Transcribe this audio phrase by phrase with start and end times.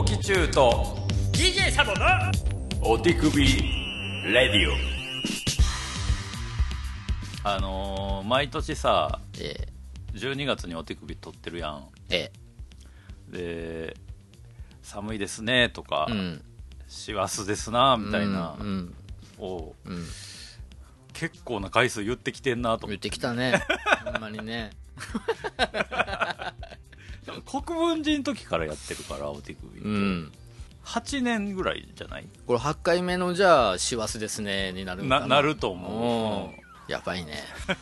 [0.00, 0.96] オキチューと
[1.30, 2.06] DJ サボの
[2.80, 4.72] お手首レディオ。
[7.44, 9.68] あのー毎年さえ
[10.14, 11.88] 12月にお手首取ってるやん。
[12.08, 12.32] え
[13.30, 13.90] え。
[13.90, 13.96] で
[14.80, 16.42] 寒いですねとかえうん。
[16.88, 18.94] 師走ですなみたいなうん
[19.38, 20.06] をうん、うん、
[21.12, 22.86] 結構な回数言ってきてんなと。
[22.86, 23.60] 言っててきたね。
[24.06, 24.70] ほんまにね
[27.44, 30.32] 国分寺の時からやってるからお手首、うん。
[30.84, 32.26] 8年ぐらいじゃない？
[32.46, 35.20] これ8回目のじゃあ師走ですねになるな。
[35.20, 36.92] ななると思う、うん。
[36.92, 37.44] やばいね。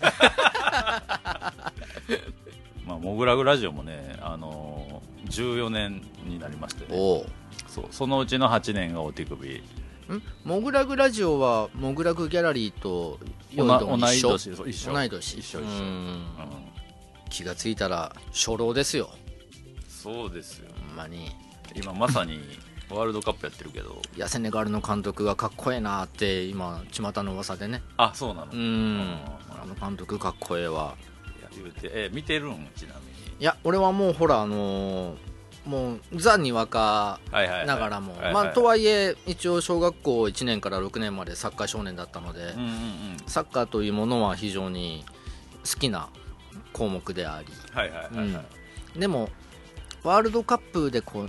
[2.86, 6.98] まあ、モグラグラジオもね、あのー14年になりましてね。
[6.98, 7.26] お
[7.68, 9.62] そうそのうちの8年がお手首。
[10.08, 10.22] おん？
[10.44, 13.18] モグラグラジオはモグラグギャラリーと
[13.54, 14.20] 同い年。
[14.70, 14.92] 一緒。
[14.92, 15.34] 同い年。
[15.38, 15.66] 一緒一緒、うん。
[15.66, 16.24] うん。
[17.30, 19.10] 気がついたら初老ですよ
[20.02, 20.70] そうですよ。
[20.88, 21.30] ほんまに。
[21.74, 22.40] 今まさに
[22.88, 24.00] ワールドカップやってるけど。
[24.16, 27.82] いやセネガルの監督がかっこええなって今巷の噂でね。
[27.96, 29.00] あそうなの、ういん。
[29.50, 30.94] あの監督かっこええわ。
[31.42, 32.68] や言うてえ見てるん？
[32.76, 33.36] ちなみに。
[33.40, 35.16] いや俺はもうほらあのー
[35.66, 43.16] もうザ・にわかながらも、まあ、とはいえ一応小学校1年から6年までサッカー少年だったので、うんうんうん。
[43.26, 45.04] サッカーというものは非常に
[45.70, 46.08] 好きな
[46.72, 48.44] 項目であり、はいはいはいは
[48.96, 49.28] い、でも
[50.04, 51.28] ワールドカップでこうあ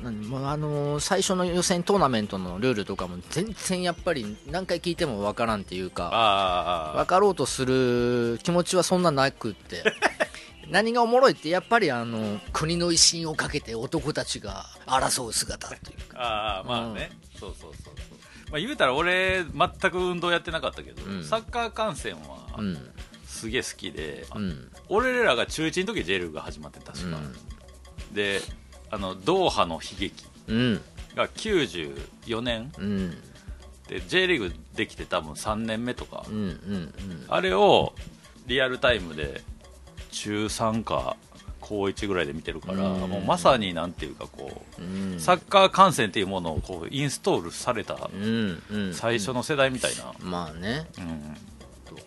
[0.57, 9.83] のー最初の予選トーナメントのルールとかも全然やっぱり何回聞いてもわからんっていうかあああ分かろうとする気持ちはそんななくって。
[10.69, 16.19] 何がおもろいってやっぱりあの国の威信をかけて男たちが争う姿というか。
[16.19, 18.19] ああまあね、そうそうそうそう。
[18.51, 21.23] まあ言うたら俺全く運動やってなかったけど、うん。
[21.23, 22.77] サッカー観戦はうん。
[23.25, 24.71] すげえ好きで、うん。
[24.89, 27.17] 俺らが中1の時 J リーグが始まって確か、
[28.11, 28.41] で
[28.91, 30.81] あのドーハの悲劇うん。
[31.15, 32.71] が94年。
[32.77, 33.17] うん。
[33.87, 36.93] で J リーグできて多分3年目とか、うんうん
[37.27, 37.93] あれを
[38.45, 39.41] リアルタイムで
[40.11, 41.17] 中3か
[41.61, 42.99] 高1ぐらいで見てるから、うん。
[43.09, 45.19] もうまさになんていうかこう、うん。
[45.19, 48.93] サッカー観戦っていうものをこうインストールされたうんうん。
[48.93, 50.87] 最初の世代みたいな、まあね。
[50.97, 51.37] うん。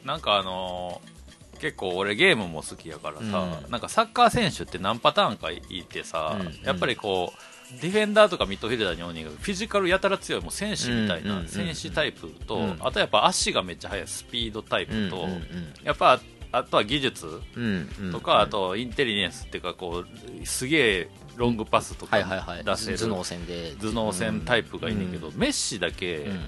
[0.04, 1.21] なんかあのー
[1.62, 3.22] 結構俺ゲームも好きやからさ、
[3.64, 3.70] うん。
[3.70, 6.66] なんかサッカー選手って何パターンかいてさ、うん。
[6.66, 12.76] やっぱりこうディフェンダーとかミッドフィルダーに多いがフィジカルやたら強いもう戦士みたいうんうんうんな戦士タイプと、うん。
[12.80, 15.42] あとやっぱ足がめっちゃ速いスピードタイプと、うんうんうん。
[15.84, 18.12] やっぱあとは技術うんうん。
[18.12, 22.64] とか、あとインテリジェンスっていうかこうすげえロングパスとかはいはいはい。
[22.64, 23.72] 出せる、頭脳戦で。
[23.80, 26.40] 頭脳戦タイプがいいねんけど、メッシだけ、うん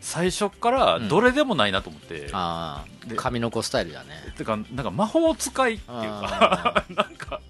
[0.00, 4.10] 最初からどれでもないなと思って、あであ髪の子スタイルだね。
[4.36, 7.40] てかなんか魔法使いっていうか なんか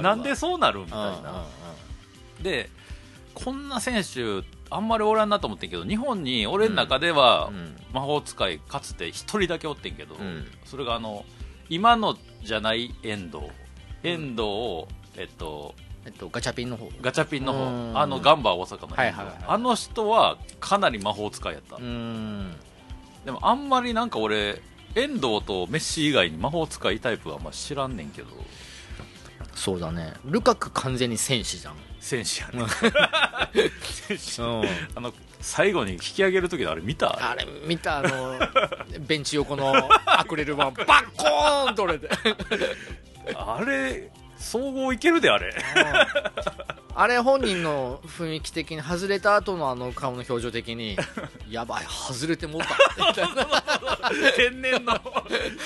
[0.00, 1.22] なんでそうなるみたいうんうんうん。
[1.22, 1.44] な
[2.40, 2.70] で
[3.34, 7.76] こんな選手あんまりおらんなと思ってんけど日本に俺の中ではうん。
[7.92, 10.50] 魔法使いかつて一人だけおってんけど、うん。
[10.64, 11.24] それがあの
[11.68, 13.44] 今のじゃない遠藤
[14.02, 15.74] 遠藤を、えっと
[16.08, 16.88] えっとガチャピンの方。
[17.02, 17.58] ガチャピンの方。
[17.64, 17.98] うん。
[17.98, 19.34] あのガンバ大阪のはいはいはい。
[19.46, 22.56] あの人はかなり魔法使いやった、うん。
[23.26, 24.62] でもあんまりなんか俺
[24.94, 28.28] 遠藤とメッシ以外に魔法使いタイプはあんま知らんねんけど。
[29.54, 30.14] そうだね。
[30.24, 31.74] ルカク完全に戦士じゃん。
[32.00, 32.64] 戦士やね。
[33.82, 34.40] 戦士。
[34.40, 37.30] あの最後に引き上げる時のあれ見た？
[37.30, 38.38] あれ見たあの
[39.00, 39.74] ベンチ横の
[40.06, 40.84] アクリル板バッ
[41.16, 42.08] コーン取れて。
[43.36, 45.54] あれ総合いけるであれ。
[46.94, 50.96] あれ本人の雰囲気的に外れた後のあの顔の表情的に
[51.48, 52.76] やばい外れてもうた。
[52.96, 53.60] みたいな
[54.34, 54.98] 天然の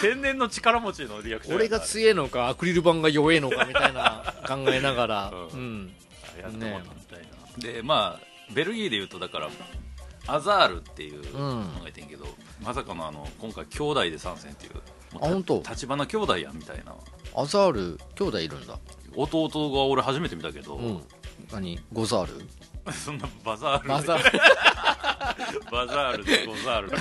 [0.02, 5.30] 天然の力持ちのリアクション俺が強えのかアクリル板が弱えのかみたいな考えながら。
[5.30, 5.86] う うん。
[5.86, 5.92] ん
[6.44, 9.48] あったみたいな、でまあベルギーでいうとだから
[10.26, 12.26] アザールっていうのがいてんけど、
[12.62, 14.74] まさかのあの今回兄弟で参戦っていう。
[15.14, 15.62] もうあ本当？
[15.68, 16.94] 立花兄弟やみたいな
[17.34, 18.78] アザール兄弟いるんだ。
[19.16, 21.00] 弟が俺初めて見たけど、うん。
[21.52, 21.78] 何？
[21.92, 22.46] ゴザール？
[22.92, 23.84] そんなバザール。
[23.84, 24.38] でバザール。
[25.70, 26.88] バザールでゴザール。
[26.88, 26.92] い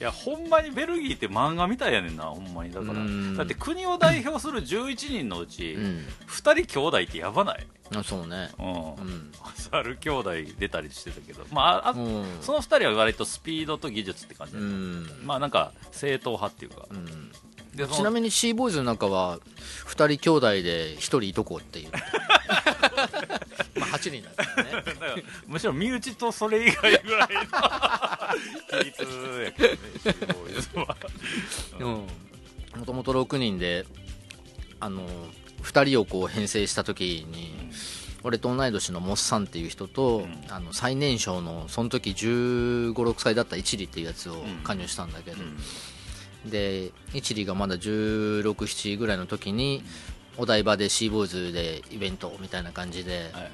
[0.00, 2.72] やほんまにベルギーって漫画みたいやねんなほんまに。
[2.72, 2.92] だから。
[2.94, 3.36] うん。
[3.36, 6.06] だって国を代表する11人のうち、うん。
[6.28, 7.66] 2人兄弟ってやばない？
[7.94, 8.50] あそうね。
[8.58, 8.72] うん、う
[9.08, 9.30] ん。
[9.32, 11.44] バザール兄弟出たりしてたけど。
[11.52, 12.38] まああ、うん。
[12.40, 15.26] その2人は割とスピードと技術って感じうだった、ん。
[15.26, 17.32] まあなんか正統派っていうか、うん
[17.76, 19.38] ちなみにシーボーイズの中は
[19.86, 21.90] 2人兄弟で1人いとこっていう。
[23.78, 25.24] まあ8人なんですよね。
[25.46, 29.02] むしろ身内とそれ以外ぐらいの比率
[29.44, 30.96] やけどねシーボーイズは。
[32.76, 33.86] もともと6人で
[34.80, 35.06] あの
[35.62, 37.70] 2人をこう編成した時に
[38.22, 40.44] 俺と同い年のモッさんっていう人と、うん。
[40.48, 45.36] あの最年少のその時1 5 6歳だった一里っていうやつを加入したんだけど、
[46.50, 49.82] で一里がまだ1 6 7ぐらいの時に、
[50.36, 53.52] お台場でシーボーイズでイベントみたいな感じではいはい。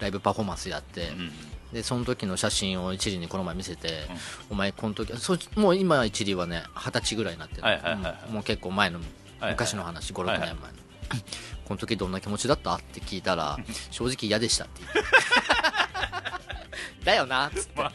[0.00, 1.30] ライブパフォーマンスやって、うん
[1.72, 4.06] でその時の写真を一里にこの前見せて、
[4.50, 8.18] お前この時そもう今一里はね二十歳ぐらいになってる、はいはいはいはい。
[8.26, 8.34] うん。
[8.34, 8.98] もう結構前の
[9.38, 10.48] はい昔の話、56はいはい。
[10.48, 10.78] 年前の、
[11.66, 12.74] この時どんな気持ちだった？
[12.74, 13.56] って聞いたら
[13.92, 15.00] 正直嫌でしたって言って
[17.04, 17.72] だよなっつって。
[17.76, 17.92] まあ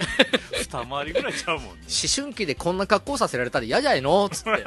[0.54, 1.70] 二回りぐらいちゃうもんね。
[1.72, 1.80] 思
[2.24, 4.26] 春期でこんな格好させられたら嫌じゃないの？
[4.26, 4.52] っつって。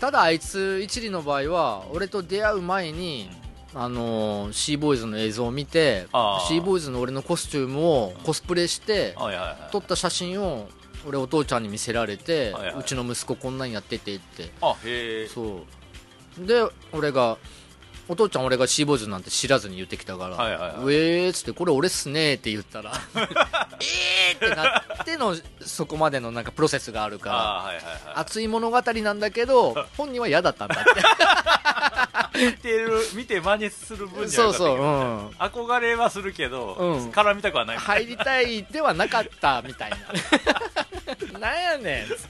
[0.00, 3.30] ただあいつ一里の場合は俺と出会う前に
[3.74, 6.06] あのーシーボーイズの映像を見て
[6.48, 9.14] シーボーイズの俺のコスチュームをコスプレして
[9.70, 10.68] 撮った写真を
[11.06, 14.50] 俺お父ちゃんに見せられて、うちの息子こんなんやっててって。
[14.60, 15.64] あへえそ
[16.38, 16.46] う。
[16.46, 17.38] で俺が
[18.12, 27.94] お父ちゃん俺がシーボーイズなんて知らずに言ってきたから「はいはいはいうえー」っつって「これ俺っすね」って言ったら「えー」ってなってのそこまでのなんかプロセスがあるからあはいはいはい。
[28.16, 30.90] 熱い物語なんだけど 本人は嫌だったんだって。
[32.38, 37.10] 見てる見て真似する分にはそうそう、うん、憧れはするけど、うん。
[37.10, 37.78] 絡みたくはない。
[37.78, 39.96] 入りたいではなかったみたいな。
[41.38, 42.28] なんやねんつって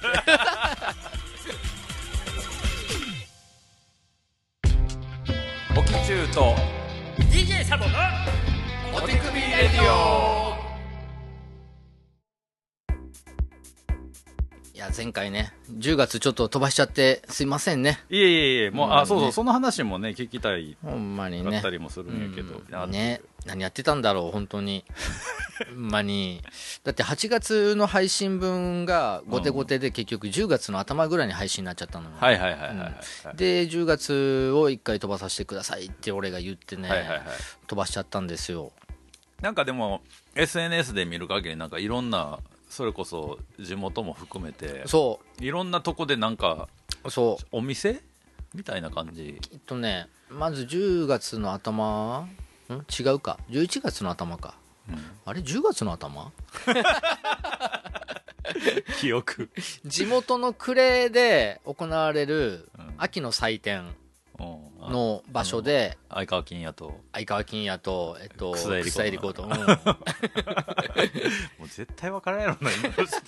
[5.74, 6.54] おきちゅうと
[7.16, 7.92] DJ サボの
[8.94, 10.61] お手首レディオ
[14.82, 18.00] や前回ね10月ちょっと飛ばしちゃってすいませんね。
[18.10, 19.32] いえいえいえもう、うんあそうそう、ね。
[19.32, 20.76] その話もね聞きたい。
[20.82, 23.22] ほんまにだねったりもするんやけど、うんね。
[23.46, 24.84] 何やってたんだろう本当に。
[25.74, 26.42] ほんまに。
[26.84, 32.92] だって8月の配信分が後手後手で結局10月の頭ぐらいに配信になっちゃったのよ、はいはいはいはいは
[33.34, 37.20] い、で10月を1回飛ばさせてくださいって俺が言ってね、はいはいはい
[37.66, 38.72] 飛ばしちゃったんですよ。
[39.40, 40.02] なんかでも
[40.34, 42.38] SNS で見る限りなんかいろんな
[42.72, 46.70] それこそ地元も含めてそいろんなとこでなんか
[47.04, 47.46] うそう。
[47.52, 48.00] お店
[48.54, 49.38] みたいな感じ？
[49.52, 52.26] えっとねまず10月の頭
[52.70, 52.86] ん？
[52.98, 53.38] 違うか。
[53.50, 54.54] 11月の頭か、
[55.26, 56.32] あれ？10月の頭？
[59.00, 59.50] 記憶。
[59.84, 63.84] 地元の呉で行われるうん秋の祭典
[64.90, 66.98] の場所で相川金也と。
[67.12, 69.50] 相川金也と、えっと、草薙子草薙子と、うん。
[69.52, 69.56] も
[71.64, 73.16] う絶対分からんやろな今の人。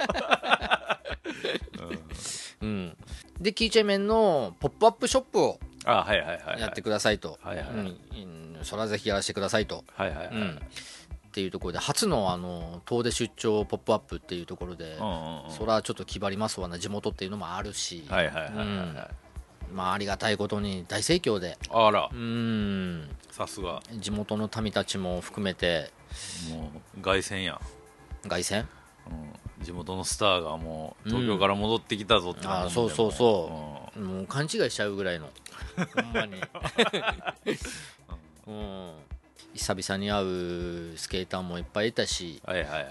[2.63, 2.97] うん、
[3.41, 6.61] でキーチェメンのポップアップショップをあはいはいはいはい。
[6.61, 7.75] やってくださいと、はいはいはい。
[7.75, 7.87] うん。
[7.87, 10.57] うんそれはぜひやらせてくださいと、はいはいはい、うん。
[10.57, 15.51] っていうところで初のあの遠出出張ポップアップっていうところで、うんうんうん。
[15.51, 19.24] それはちょっと気張りますわな地元っていうのもあるし、はいはいはいはい、はい
[19.73, 21.59] まあありがたいことに大盛況で。
[21.71, 22.09] あら。
[22.13, 23.09] うん。
[23.31, 23.83] さすが。
[23.95, 25.91] 地元の民たちも含めて。
[26.51, 27.61] もう凱旋や。
[28.25, 28.67] ん、凱旋？
[29.07, 34.01] うん、地元のスターがもう東京から戻ってきたぞってあーそうそうそう。
[34.01, 34.27] もう。
[34.27, 35.29] 勘違いしちゃうぐらいの。
[35.95, 36.35] ほんまに。
[38.47, 38.93] うん。
[39.55, 42.41] 久々に会うスケーターもいっぱいいたし。
[42.47, 42.91] うんはいはいはいはい。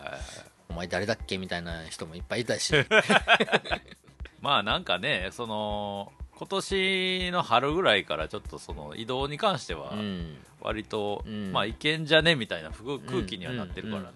[0.70, 1.38] お前誰だっけ？
[1.38, 2.74] みたいな人もいっぱいいたし。
[4.42, 10.38] まあなんかねその今年の春ぐらいからちょっとその移動に関してはうん。
[10.62, 11.52] 割と、うん。
[11.52, 12.36] まあいけんじゃね？
[12.36, 14.08] みたいな空空気にはなってるからね、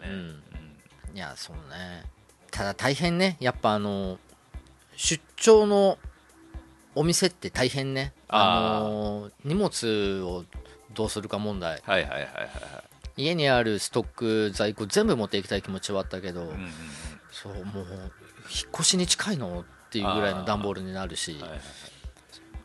[1.14, 2.06] いやそうね。
[2.52, 3.38] ただ大変ね。
[3.40, 4.18] やっぱあの
[4.96, 5.98] 出張の
[6.96, 8.14] お店って大変ね。
[8.30, 10.46] あの荷物を
[10.94, 11.82] どうするか問題。
[11.86, 12.48] はいはいはいはいは
[13.18, 13.22] い。
[13.22, 16.70] 家にあるストック在庫全部持っていきたい気持ちはあったけど、うんうん
[17.32, 17.86] そうもう
[18.50, 19.62] 引っ越しに近いの？
[19.62, 21.34] っていうぐらいの段ボールになるし。
[21.34, 21.60] うんはいはい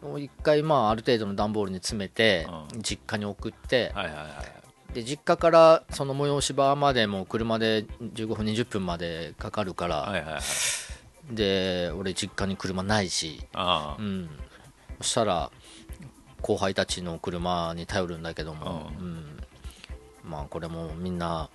[0.02, 11.34] もう一回まあある程度の段ボールに詰めて、う実家に送って、はいはいはいで実家からその催し場までも車で15分20分までかかるから、はいはいはい。
[11.34, 14.02] で俺実家に車ないし、ああ。
[14.02, 14.28] うん、
[14.98, 15.50] そしたら
[16.42, 19.24] 後輩たちの車に頼るんだけども、ううん。
[20.24, 21.48] まあこれもみんな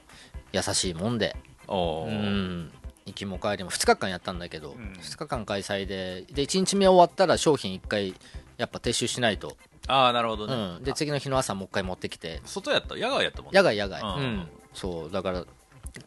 [0.51, 1.36] 優しいもんで、
[1.68, 2.72] うん、
[3.08, 4.94] 行きも帰りも2日間やったんだけど、ん。
[5.02, 8.14] 2日間開催でで1日目終わったら商品1回
[8.58, 12.42] やっぱ撤収しないと、ああなるほどね、うん、で次の日の朝もう一回持ってきて。
[12.46, 12.96] 外やった？
[12.96, 13.58] 野外やったもんね。
[13.58, 14.10] 野外野外、うん。
[14.10, 14.48] うん。
[14.74, 15.12] そう。
[15.12, 15.46] だから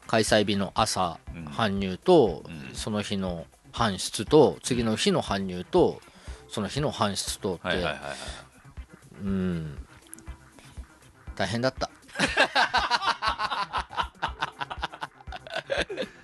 [0.06, 1.44] 開催日の朝うん。
[1.46, 2.70] 搬入と、うん。
[2.74, 6.00] その日の搬出と次の日の搬入と
[6.48, 8.02] その日の搬出とって、はいはいはいはい。
[9.22, 9.86] うん。
[11.36, 11.86] 大変だった。
[11.88, 11.92] も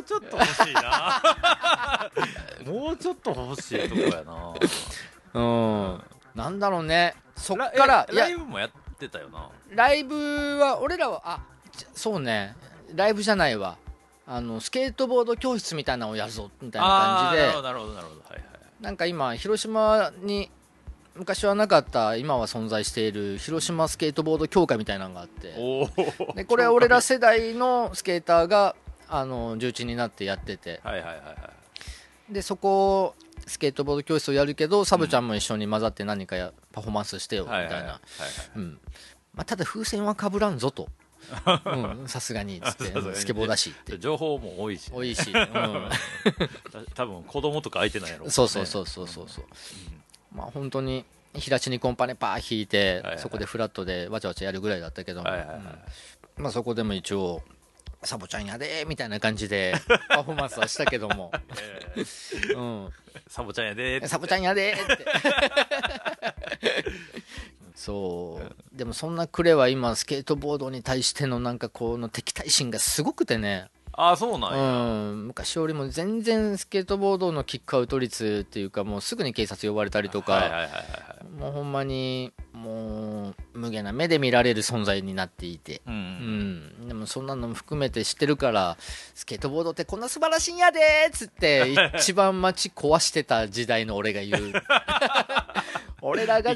[0.00, 1.22] うちょっと欲しいな。
[2.66, 4.54] もうちょっと欲しいとこやな。
[5.34, 6.04] うん。
[6.34, 7.14] なんだろうね。
[7.36, 9.48] そっラからライブもやってたよな。
[9.70, 11.40] ライブは俺らはあ
[11.94, 12.56] そうね。
[12.94, 13.76] ライブじゃないわ。
[14.26, 17.46] あのスケートボード教室みたいなのをやるぞみたいな感じで。
[17.46, 18.20] なるほどなるほどなるほど。
[18.20, 18.42] はいはい。
[18.80, 20.50] なんか今広島に
[21.16, 25.54] 昔はなかった今は存在している広島スケートボード協会みたいなのがあって。
[25.58, 25.88] お
[26.30, 28.76] おでこれは俺ら世代のスケーターが
[29.10, 30.80] あの重鎮になってやってて。
[30.84, 31.50] はいはいはいは
[32.28, 32.32] い。
[32.32, 33.14] でそこ
[33.46, 38.00] スケートボード教室をやるけどサブちゃんも一緒に混ざって何かやパフォーマンスしてよみたいな。
[39.44, 40.88] ただ風船はかぶらんぞと。
[41.66, 42.08] うん。
[42.08, 43.98] さすがにっつって スケボーだしって。
[43.98, 45.34] 情報も多いし、多いし、 うん。
[45.34, 48.30] た多分子供とか相手なんやろ。
[48.30, 49.44] そうそうそうそうそうそう、
[50.34, 55.56] まあ本当に平地にコンパネパー引いて、はいはいそこでフラットでわちゃわちゃやるぐらいだったけども、はいはいはい。
[55.56, 55.60] う
[56.40, 56.42] ん。
[56.42, 57.42] まあ、そこでも一応
[58.02, 59.74] サボちゃんやでみたいな感じで
[60.08, 61.30] パフォーマンスはしたけども、
[61.96, 62.92] えーうん、
[63.28, 65.04] サボちゃんやでサボちゃんやでって。
[67.74, 68.76] そう。
[68.76, 74.62] でもそんなクレは今スケートボードに対してのなんかこの敵対心がすごくてねああそうなんうや、
[75.12, 80.68] ん、昔よりも全然スケートボードのキックアウト率っていうかもうすぐに警察呼ばれたりとか、
[81.38, 85.94] もうほんまにもう無下な目で見られる存在になっていて、うん
[86.80, 88.78] うん、でもそんなのも含めて知ってるから
[89.14, 94.52] スケートボードってこんな素晴らしいんやでーっつって 一番街壊してた時代の俺が言う
[96.02, 96.54] 俺らが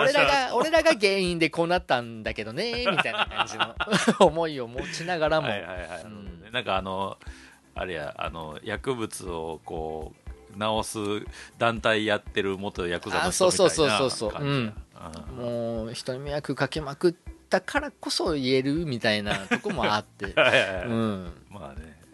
[0.00, 3.74] 俺らが俺らが原因でこうなったんだけどね みたいな感じの。
[4.26, 6.52] 思いを持ちながらも、はいはいはい、うん。
[6.52, 7.18] なんかあの
[7.74, 10.98] あれやあの薬物をこう治す
[11.58, 14.10] 団体やってる元ヤクザの人みたいなあそうそうそうそう。
[14.10, 14.54] そう感じや。
[14.54, 15.36] うん。
[15.36, 17.14] もう人に迷惑かけまくっ
[17.48, 20.32] たからこそ言えるみたいなとこもあって。
[20.40, 20.86] はい。
[20.86, 21.32] うん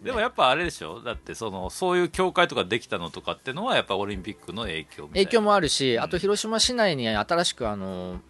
[0.05, 1.01] でもやっぱあれでしょ？
[1.01, 5.09] だってそのそういう協会とかできたのとかってのはやっぱオリンピックの影響みたいな。
[5.13, 8.21] 影響もあるし、あと広島市内に新しくあの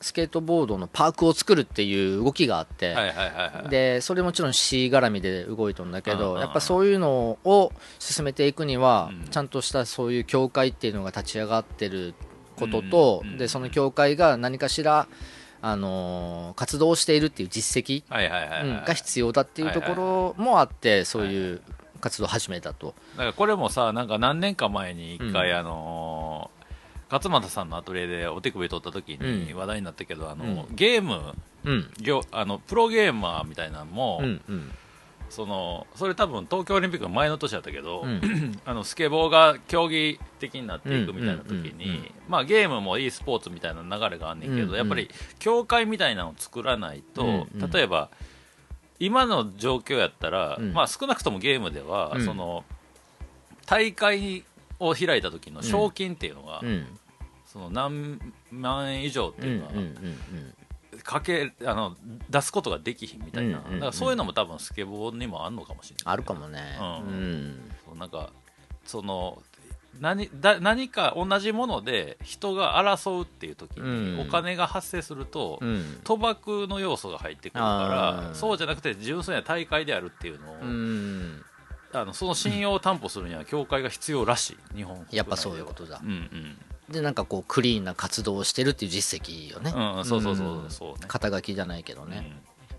[0.00, 2.96] スケートボードのパークを作るっていう動きがあって、
[3.68, 9.28] でそれもちろん市絡みで動いとんだけうんうんうんどやっぱそういうのを進めていくには、うん。
[9.28, 12.14] ちゃんとしたそういう協会っていうのが立ち上がってる
[12.56, 15.06] ことと、うんうんでその協会が何かしら、
[15.62, 18.02] あのー活動しているっていう実績、
[18.84, 21.60] が必要だっていうところもあってそういう
[22.00, 25.56] 活動を始めたと、だからこれもさなんか何年か前に一回、うん。
[25.56, 26.62] あのー
[27.12, 29.58] 勝俣さんのアトリエでお手首取った時にうん。
[29.58, 30.74] 話題になったけど、あのうん。
[30.74, 31.90] ゲームうん。
[32.00, 34.72] 業あのプロゲーマーみたいなのも、うんうん
[35.32, 38.60] そのそれ多分東京オリンピックの前の年だったけど、うん。
[38.66, 45.08] あのスケボーが競技的になっていくみたいな時に、まあ、ゲームも e スポーツみたいな流れがあんねんけど、やっぱり
[45.38, 48.10] 協会みたいなのを作らないと、例えば
[48.98, 50.74] 今の状況やったら、うん。
[50.74, 52.24] まあ、少なくともゲームでは、うん。
[52.26, 52.64] その
[53.64, 54.44] 大会
[54.78, 56.86] を開いた時の賞金っていうのが、うん。
[57.46, 58.20] その何
[58.50, 59.72] 万円以上っていうのは、
[61.02, 61.96] かけあの
[62.30, 63.80] 出すことができひんみたいな、うんうんうん。
[63.80, 66.14] だからそういうのも多分スケボーにもあんのかもしれない。
[66.14, 66.78] あるかもね。
[66.80, 67.44] ううん。
[67.50, 68.30] んそうなんか
[68.84, 69.42] その
[70.00, 74.20] 何だ何か同じもので人が争うっていう時にうん。
[74.20, 76.00] お金が発生すると、うん。
[76.04, 81.44] 賭博の要素が入ってくるからそうじゃなくて純粋な大会であるっていうのを、うん。
[81.92, 84.76] あのその信用を担保するには協会が必要らしい。
[84.76, 86.00] 日本やっぱそういうことだ。
[86.02, 89.72] うんうんでなんかこうクリーンな活動をしてるっていう実績よね。
[89.74, 91.04] うんそうそうそうそうね。
[91.08, 92.10] 肩書きじゃないけどうん。
[92.10, 92.36] ね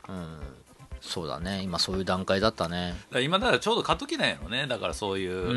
[0.08, 0.40] うん。
[1.02, 1.62] そうだね。
[1.64, 2.96] 今そういう段階だったね。
[3.22, 4.68] 今だからちょうど過渡期なんやろね。
[4.68, 5.54] だからそういう、う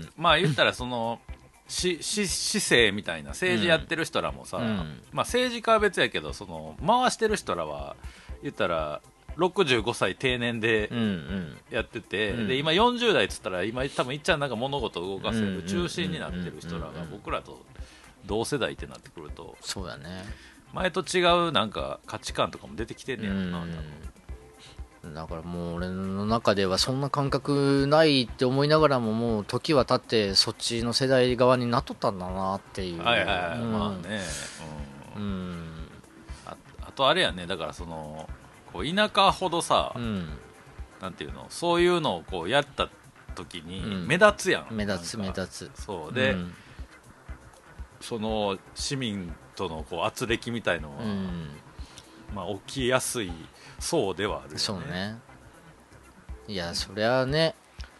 [0.00, 0.08] ん。
[0.16, 1.20] まあ言ったらその
[1.68, 4.76] しし市政みたいな政治やってる人らもさ、うん。
[5.12, 7.96] まあ、政治家は別やけどその回してる人らは
[8.42, 9.00] 言ったら
[9.36, 11.56] 65歳定年でうんうん。
[11.70, 12.48] やってて、うん。
[12.48, 17.60] で今40代っつったら今多分いっちゃんなんか物事を動かせうんる中心になってる人らがうん僕らと
[18.26, 20.24] 同世代ってなってくるとそうだね。
[20.72, 23.66] 前と違うなんか価値観とかも出てきてんねやろな、
[25.14, 33.02] だからもう俺の中ではそんな感覚ないって思いながらももう時は経ってそっちの世代側になっとったんだなっていう。
[33.02, 33.72] はいはいはい、うん。
[33.72, 34.20] まあね、
[35.16, 35.22] うん。
[35.22, 35.88] うん。
[36.46, 38.28] ああとあれやねだからその
[38.72, 40.28] こう田舎ほどさ、うん。
[41.00, 42.88] なんていうのそういうのをこうやった
[43.34, 44.06] 時にうん。
[44.06, 45.70] 目立つやん、目立つ目立つ。
[45.74, 46.14] そう。
[46.14, 46.54] で、うん
[48.00, 51.48] その市民とのこう圧力みたいのは、うん。
[52.34, 53.32] まあ、起きやすい
[53.78, 54.58] 層ではあるよね。
[54.58, 55.18] そうね。
[56.48, 57.54] いやそりゃね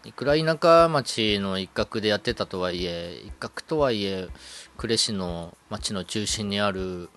[0.04, 4.28] いくら田舎町の一角でやってたとはいえ一角とはいえ
[4.76, 7.10] 呉市の町の中心にある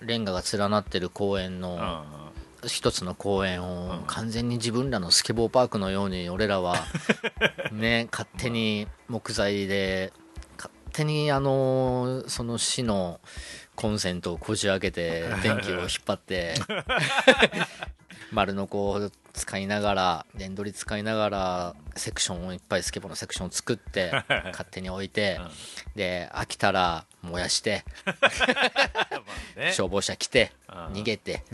[0.00, 1.60] レンガが連なってる公園うん。
[1.60, 2.04] の
[2.66, 4.04] 一つの公園をうん。
[4.06, 6.76] 完全に自分らのスケボーパークのように俺らは
[7.70, 10.27] ね勝手に木材でか
[10.92, 13.20] 手にあのその市の
[13.74, 16.54] コンセントをこじ開けて電気を引っ張って
[18.32, 25.40] 丸のこを使いながら電取り使いながらセクションをいっぱいスケボーのセクションを作って勝手に置いて、
[25.94, 27.84] で飽きたら燃やして
[29.72, 30.76] 消防車来てうん。
[30.94, 31.44] 逃げて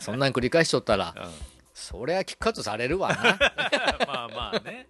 [0.00, 1.30] そんなん繰り返しとったらうん。
[1.74, 3.16] そりゃキックアウトされるわな。
[4.06, 4.86] まあまあね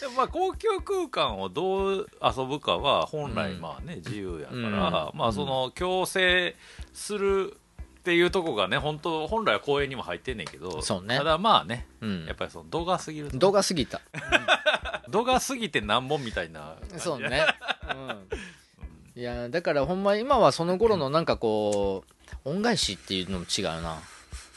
[0.00, 3.60] でもまあ公共空間をどう遊ぶかは本来うん。
[3.60, 5.18] まあね自由やから、うん。
[5.18, 6.56] まあその強制
[6.92, 7.56] する
[8.00, 11.18] っていうとこがね本当本来は公園にも入ってんねんけどそうね。
[11.18, 12.24] ただまあねうん。
[12.24, 14.00] やっぱりその度が過ぎると度が過ぎた。
[15.10, 17.44] 度が過ぎて何本みたいなそうね、
[19.16, 22.04] うん、いやだからほんま今はその頃のなんかこ
[22.44, 23.98] う恩返しっていうのも違うな。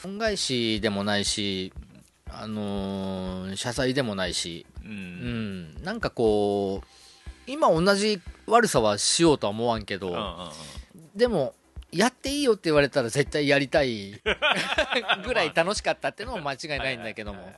[0.04, 1.72] 恩返しでもないし
[2.30, 4.66] あのー謝罪でもないし。
[4.82, 5.62] ううん。
[5.80, 6.88] んなんかこう
[7.46, 10.50] 今同じ悪さはしようとは思わんけど、うんうんうん。
[11.14, 11.54] でも
[11.92, 14.20] やっていいよって言われたら絶対やりたい
[15.24, 17.52] ぐらい楽しかったっていうのも間違いないんだけども。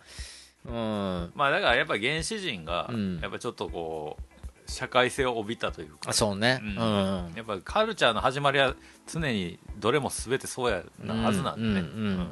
[0.66, 1.32] うん。
[1.34, 3.20] まあだからやっぱ原始人がうん。
[3.20, 6.10] やっぱちょっとこう社会性を帯びたというか。
[6.10, 6.58] あそうね。
[6.60, 6.72] ううん。
[6.74, 8.74] ん、やっぱカルチャーの始まりは
[9.06, 12.28] 常にどれも全てそうやなはずなんでね、うんうんうん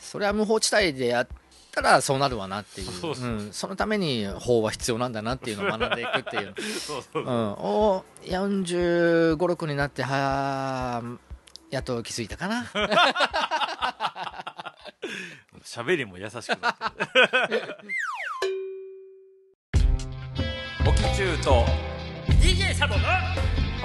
[0.00, 1.28] それは無法地帯でやっ
[1.82, 2.86] たらそうなるわなっていう。
[2.86, 3.30] そうそうう。
[3.48, 3.52] ん。
[3.52, 7.26] そのために法は必要なんだなっていうのを学んでいくっていう、 そうそうう。
[7.26, 11.02] ん、お4 5 6になっては
[11.70, 12.66] やっと気づいたかな。
[15.64, 16.76] 喋りも優しくなっ
[17.48, 17.76] てる。
[20.86, 21.64] おきちゅうと。
[22.40, 23.00] DJ サボの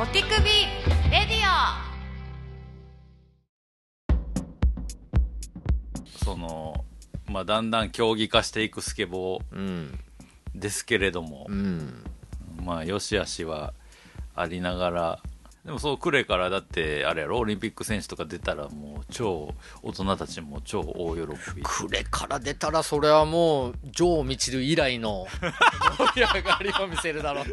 [0.01, 1.93] お手首レディ
[6.23, 6.85] その
[7.27, 9.99] まあだんだん競技化していくスケボーうん。
[10.55, 12.03] ですけれどもう、ん。
[12.63, 13.73] まあよしあしは
[14.35, 15.19] ありながら
[15.65, 17.39] でもそうくれからだってあれやろ？
[17.39, 21.21] オリンピック選手とか出たらもう超大人たちも超大喜
[21.55, 21.63] び。
[21.63, 25.25] くれから出たらそれはもう城みちる以来の
[25.97, 27.45] 盛り上がりを見せるだろう。
[27.45, 27.47] イ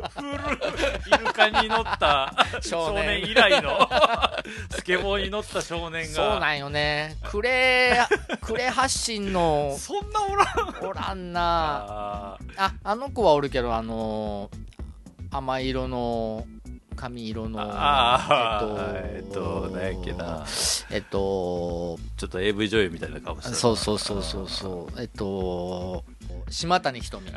[1.18, 3.88] ルカに乗った少少年年以来の
[4.70, 6.08] スケボーに乗った少年が。
[6.08, 7.16] そうなんよね。
[7.22, 7.96] クレ
[8.40, 10.90] クレ発信のそんなおらん。
[10.90, 11.40] おらんな。
[11.40, 14.50] あああの子はおるけどあの
[15.30, 16.44] 甘い色の
[17.00, 20.44] 髪色のあーえっと何やっけな。
[20.90, 25.00] えっとちょっと AV 女優みたいな顔してるそうそうそうそうそう。
[25.00, 26.04] えっと
[26.50, 27.34] 島谷ひとみ、うん。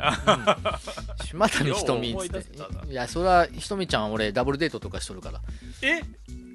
[1.24, 2.90] 島谷ひとみっつって。
[2.90, 5.40] いやそれはひとみちゃん俺ダブルデートとかしとるから。
[5.80, 6.02] え？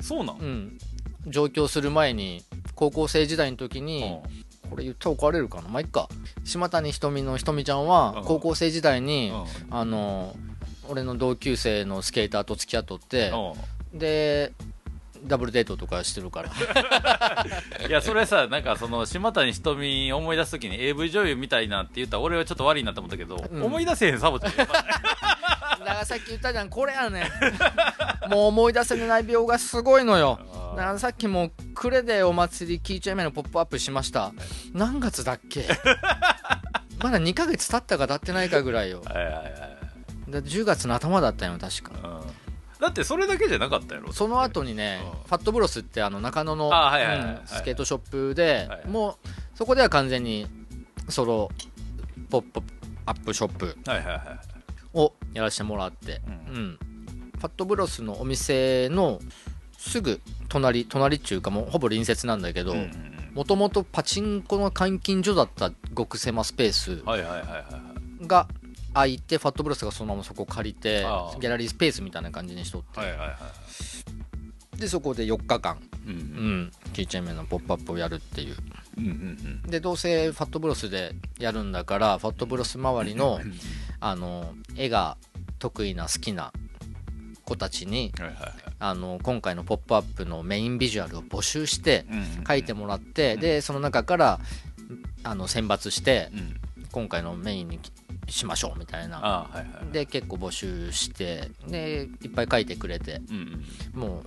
[0.02, 0.78] そうなん、うん。
[1.26, 2.44] 上京する前に
[2.76, 4.70] 高校生時代の時に、うん。
[4.70, 5.70] これ言ったら怒られるかな。
[5.70, 6.08] まあいっか。
[6.44, 8.24] 島谷ひとみのひとみちゃんはうん。
[8.26, 9.76] 高校生時代に、うん。
[9.76, 10.36] あの
[10.90, 13.32] 俺の同級生のスケーターと付き合っとって
[13.94, 14.00] うん。
[14.00, 14.52] で
[15.26, 16.50] ダブルデートとかしてるから。
[17.88, 23.64] いやそれさなんかその島谷ひとみ思い出す時に AV 女優みたいなって言ったら俺はちょっと悪いなと思ったけど、うん。
[23.64, 24.56] 思い出せへんサボちゃん。
[24.56, 24.74] だか
[25.86, 27.24] らさっき言ったじゃんこれやねん。
[28.32, 30.40] もう思い出せない病がすごいのよ。
[30.54, 30.78] あー。
[30.78, 34.32] だからさっきもクレでお祭りキーチェーン目のポップアップしました。
[34.74, 35.66] 何月だっけ？
[37.04, 39.02] まだ2ヶ月経ったか経ってないかぐらいよ。
[39.06, 39.79] はいはいはい
[40.32, 41.92] だ10月の頭だったよ確か。
[42.04, 42.32] うん。
[42.80, 45.12] だってそれだけじゃなかったやろその後にねうん。
[45.12, 47.36] ファットブロスってあの中野のあはいはいはいはい。
[47.36, 50.48] うんスケートショップではいもうそこでは完全に
[51.10, 51.50] ソロ
[52.30, 52.62] ポップ
[53.06, 54.20] アップショップはいはいはい
[54.94, 56.80] をやらせてもらって、ううん。
[57.38, 59.20] ファットブロスのお店の
[59.78, 63.34] すぐ隣隣っていうかもうほぼ隣接なんだけどうんうんうん。
[63.36, 67.62] もともとパチンコの監禁所だった極狭スペースはいはいはいはいは
[68.24, 68.28] い。
[68.28, 68.48] が
[68.94, 71.40] 空いてファットブロスがそのままそこ借りてああ。
[71.40, 73.00] ギャラリースペースみたいな感じにしとって。
[73.00, 73.38] はいはいはい
[74.80, 78.56] でそこで4日間、うんううんん、キーチェーンメンのポップアップをやるっていう。
[78.98, 83.40] うんうんでどうせファットブロスでやるんだからファットブロス周りの
[84.00, 85.18] あの絵が
[85.60, 86.54] 得意な好きな
[87.44, 88.54] 子たちにはいはいはい。
[88.80, 94.40] あの今回の「ポップアップのメインビジュアルを募集してうん書いてもらって、でその中から
[95.24, 96.56] あの選抜してうん。
[96.92, 97.80] 今回のメインに
[98.30, 99.20] しましょうみたいな。
[99.26, 103.22] あはいはいで結構募集してでいっぱい書いてくれて。
[103.30, 103.36] うん
[103.94, 104.24] うんもう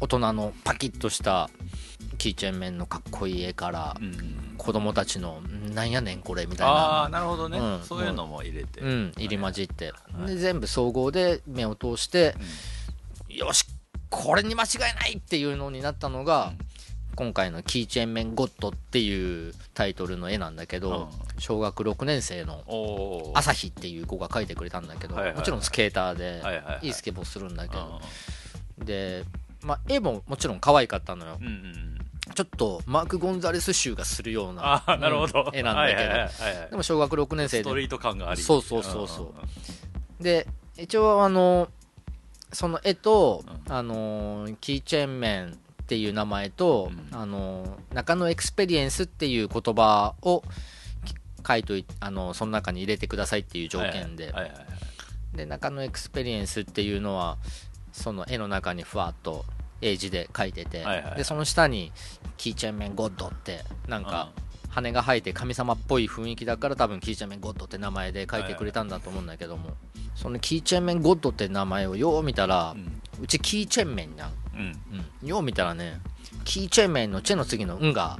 [0.00, 1.50] 大人のパキッとした
[2.16, 3.94] キーチェーン面のかっこいい絵から
[4.56, 5.42] 子供たちの
[5.74, 7.80] 「なんやねんこれ」みたいああななるほどね、うん。
[7.82, 12.34] そういうのも入れて、うん、入り混じって、はいで全部総合で目を通して、
[13.28, 13.64] よし
[14.08, 16.52] これに間違いないっていうのになったのが、
[17.20, 22.64] 今回の「キーチェンメンゴッド」っていうタイトルの絵なんだけど、小学6年生の
[23.34, 28.00] 朝日っていう子が描いてくれたんだけど、もちろんスケーターではいはいスケボーするんだけうんど、
[28.86, 29.24] で、
[29.60, 31.38] まあ、絵ももちろん可愛かったのよ。
[32.34, 34.82] ちょっとマーク・ゴンザレス集がするような
[35.52, 37.64] 絵なんだけど、でも小学6年生で。
[37.64, 38.40] ストリート感があり。
[38.40, 39.34] そうそうそうそ
[40.18, 40.22] う。
[40.22, 40.46] で
[40.78, 41.68] 一応あの
[42.50, 45.58] その絵と、うあの Keychain Men
[45.90, 47.18] っていう名前と、うん。
[47.18, 50.44] あの中野 Experience っていう言葉を
[51.04, 54.32] き書いといあのその中に入れてくださいっていう条件で、
[55.34, 57.38] で中野 Experience っていうのは
[57.90, 59.44] その絵の中にふわっと
[59.80, 60.84] 英字で書いてて、
[61.16, 64.30] でその下に「Keychain Men God」ってなんか
[64.68, 69.70] 羽が生えて神様っぽい雰囲気だから多分 Keychain Men God って名前で書いてくれたんだと思うんだけども、
[70.14, 76.00] そのキーチェンメンゴッドって名前をよう見たら、ううんちキーチェンメンなん、うんうん、よう見たらね
[76.44, 78.18] キーチェンメンのチェの次の「ん」が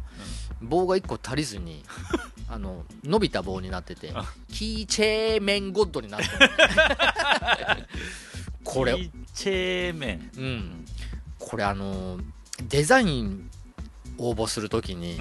[0.63, 1.85] 棒が1個足りずに
[2.49, 4.25] あの伸びた棒になっててあ。
[4.53, 6.33] キーチェーメンゴッドになってる。
[8.65, 8.95] これ。
[8.95, 10.31] キーチェーメン。
[10.37, 10.85] うん、
[11.39, 12.19] これあの
[12.69, 13.49] デザイン
[14.19, 15.17] 応募するときに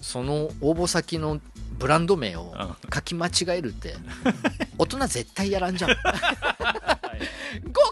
[0.00, 1.40] その応募先の
[1.78, 2.76] ブランド名をうん。
[2.92, 3.94] 書き間違えるって
[4.76, 5.90] 大人絶対やらんじゃん。
[5.90, 5.96] 合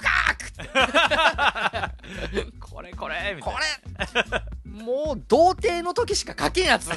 [0.03, 0.21] 格
[2.81, 3.59] これこれみたいこ
[4.31, 4.83] なれ。
[4.83, 6.89] もう童貞の時しか書けんやつ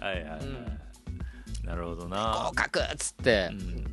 [0.00, 2.48] いはいはい、なるほどな。
[2.50, 3.84] 合格っつって、うん。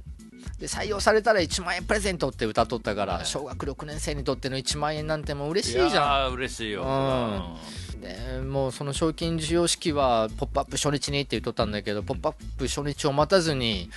[0.59, 3.25] で採用されたら1万円プレゼントって歌っとったから、はい。
[3.25, 6.33] 小学6年生にとっての1万円なんてもう嬉しいじゃん。
[6.33, 8.01] 嬉しいよ、うん。
[8.01, 13.89] でもうその賞金授与式は「ポップアップ初日に」って言っとったんだけど「ポップアップ初日を待たずに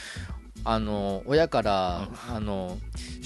[0.66, 2.79] あの親から、あの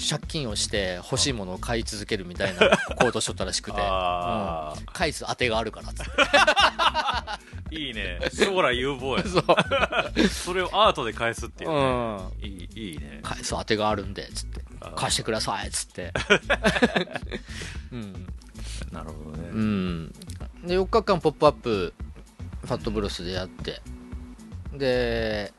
[0.09, 4.85] 借金をして欲しいものを買い続けるみたいな行動しとったらしくて、 あうん。
[4.87, 6.11] 返す当てがあるからっつって。
[7.79, 8.19] いいね。
[8.33, 13.19] 将来有望や そう、それをアートで返すっていううね、ん、いいいいね。
[13.23, 14.61] 返す当てがあるんでつって。
[14.95, 16.11] 貸してくださいっつって。
[17.91, 18.27] うん、
[18.91, 20.11] なるほどね、うん、
[20.63, 21.93] で4日間「ポップアップ
[22.61, 23.81] ファットブロスでやって。
[24.73, 25.53] で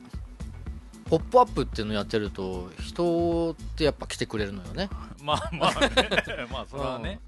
[1.11, 4.89] ポップアップっていうのやってると人ってやっぱ来てくれるのよね。
[5.21, 5.89] まあまあね。
[6.49, 7.19] まあそれはね、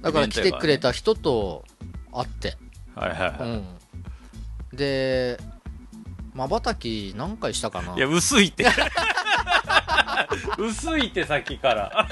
[0.00, 1.62] だから来てくれた人と
[2.14, 2.56] 会って、
[2.94, 3.66] はいはいはい、うん、
[4.72, 5.38] で
[6.32, 7.94] まばたき何回したかな？
[7.94, 8.64] いや薄いって。
[10.56, 12.08] 薄いってさっきから。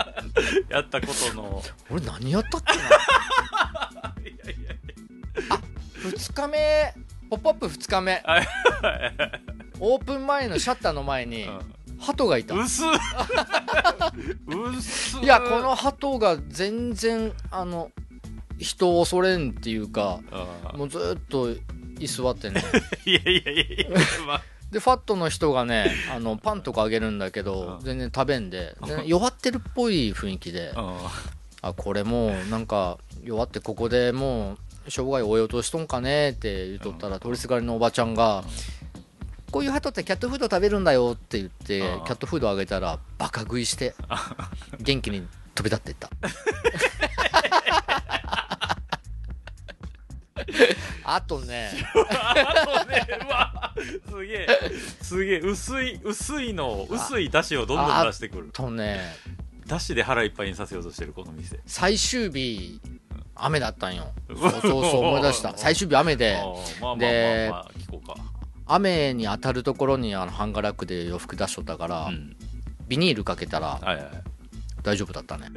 [0.70, 1.62] やったことの。
[1.90, 2.82] 俺何やったっけな？
[4.24, 5.58] いやいや
[5.98, 6.94] 2日目
[7.28, 8.22] 「ポップアップ2日目。
[8.24, 8.48] はい
[9.84, 11.48] オープン前のシャッターの前に
[11.98, 12.54] 鳩がいた。
[12.54, 12.84] 薄
[15.20, 17.90] いやこの鳩が全然あの
[18.58, 21.50] 人を恐れんっていうかあもうずーっと
[21.98, 27.84] 居座ってねー いやいやいやいや、まあ、でファットの人がねあのパンとかあげるんだけどうん。
[27.84, 28.76] 全然食べんで。
[28.86, 30.72] で弱ってるっぽい雰囲気で。
[30.76, 30.94] うん。
[31.60, 38.44] あこれもうなんか弱ってここでもう生涯終えようとしとんかねって言っとったら通りすがりのおばちゃんが
[39.52, 43.94] 「こういう鳩ってキャットフード食べるんだよ」って言ってキうんャットフードあげたらバカ食いして
[44.80, 46.08] 元気に飛び立っていった。
[51.04, 51.70] あとね。
[51.94, 53.74] あとねうわ。
[54.08, 54.46] すげえ。
[55.02, 55.38] すげえ。
[55.40, 58.50] 薄い薄いの薄いだしをどんどん出してくる。
[58.52, 59.00] とね。
[59.66, 61.60] だしで腹いっぱいにさせようとしてるこの店。
[61.66, 62.80] 最終日
[63.34, 64.12] 雨だったんよ。
[64.28, 65.52] そうそうそう思い出した。
[65.58, 66.36] 最終日雨で。
[66.36, 68.14] あーまあまあまあでまあ聞こうか
[68.74, 72.36] 雨に当たるところにあのハンガーラックで洋服出しとったから、うん。
[72.88, 74.10] ビニールかけたらはいはい
[74.82, 75.48] 大丈夫だったね。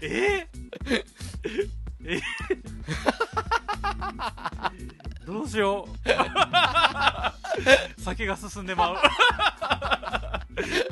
[0.00, 0.48] え？
[2.04, 2.20] え？
[5.26, 6.08] どうしよう。
[8.00, 8.96] 酒が進んでまう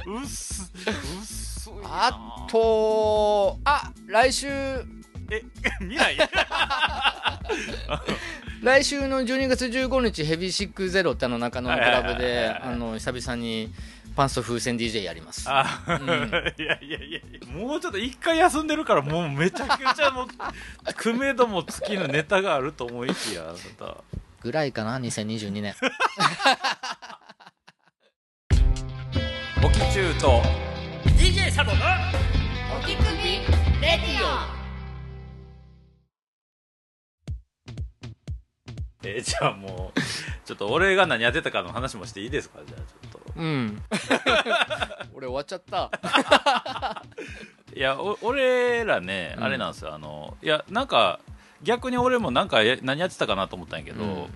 [0.06, 0.72] うっす。
[0.86, 0.92] うっ
[1.24, 4.48] そいなあとあ来週。
[4.48, 5.42] え
[5.80, 6.16] 未来？
[8.62, 12.52] 来週の12月15日ヘビーシックゼロってあの中野のクラブで
[12.98, 13.72] 久々に
[14.16, 15.44] パンスト風船 DJ やります。
[15.46, 16.08] あ、ん。
[16.60, 17.20] いやいやいや
[17.52, 23.54] もうちょっと一回休んでるからもうめちゃくちゃもうくめども尽きぬネタがあると思いきや
[24.40, 25.74] ぐらいかな2022年
[29.66, 30.40] おきちゅうと
[31.18, 31.78] DJ サボの
[32.78, 33.40] おきくび
[33.82, 34.28] レディオ。
[39.02, 40.00] えーじゃあもう
[40.44, 42.60] ちょっと俺が何やってたかの話もしていいですか？
[42.64, 43.40] じゃあちょっと。
[43.40, 43.82] うん。
[45.14, 45.90] 俺終わっちゃった。
[47.74, 49.44] いやお俺らね、うん。
[49.44, 49.92] あれなんですよ。
[49.94, 51.18] あのいやなんか
[51.64, 54.26] 逆に俺もなんかや何やってたかなと思ったんやけど、うん。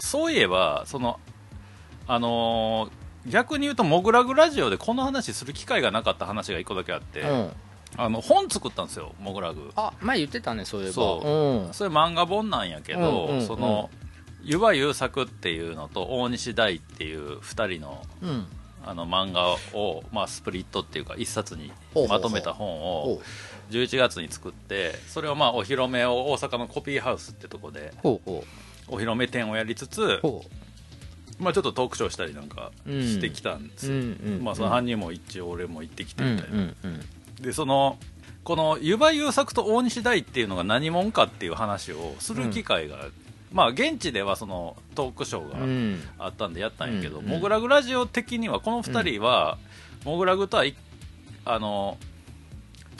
[0.00, 1.20] そういえばその
[2.08, 7.50] あのー逆に言うとモグラグラジオでこの話する機会がなかった話が一個だけあって、うん。
[7.96, 9.72] あの本作ったんですよモグラグ。
[9.76, 10.92] あ前言ってたねそういえば。
[10.94, 11.28] そう。
[11.28, 11.74] うん。
[11.74, 13.90] それ漫画本なんやけど、うんうんその
[14.42, 18.46] 湯葉優作っていうのと大西大っていう2人のうん。
[18.84, 21.70] あの漫画を、まあ、スプリットっていうか一冊に
[22.08, 23.22] まとめた本ほを
[23.70, 28.18] 11月に作ってそれをまあお披露目を大阪のコピーハウスってとこでお
[28.88, 30.20] 披露目展をやりつつ
[31.40, 33.02] まあ、ちょっとトークショーしたりなんかうん。
[33.02, 34.06] してきたんですううよ、ん
[34.38, 34.44] うん。
[34.44, 37.00] まあ、その犯人も一応俺も行ってきてうんみたいな、うんうん
[37.40, 37.98] でその
[38.44, 42.96] この湯葉優作と大西大っていうのが何者かっていう話をする機会が、
[43.52, 46.02] まあ現地ではそのトークショーがうん。
[46.18, 49.58] あったんでやったんやけど、うんモグラグラジオ的にはこの2人は、
[50.04, 50.74] モグラグとはい
[51.44, 51.96] あの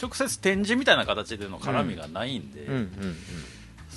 [0.01, 3.15] 直接展示みたいな形での絡みがないんで、うんうんうん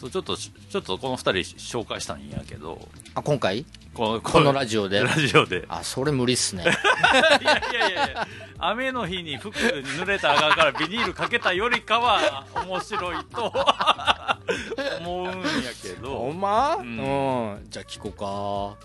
[0.05, 2.79] そうちょっとちょっとこの2人紹介したんやけど。
[3.15, 3.65] あ今回？
[3.95, 5.01] このこのラジオで？
[5.01, 5.65] ラジオで。
[5.69, 6.65] あそれ無理っすね。
[7.41, 13.53] いやいやいやいや雨の日に服に濡れたあかんからビニールかけたよりかは面白いと
[15.01, 15.35] 思うんや
[15.83, 16.33] けど。
[16.33, 16.77] ま？
[16.77, 17.67] うん。
[17.71, 18.11] じゃあ聞こ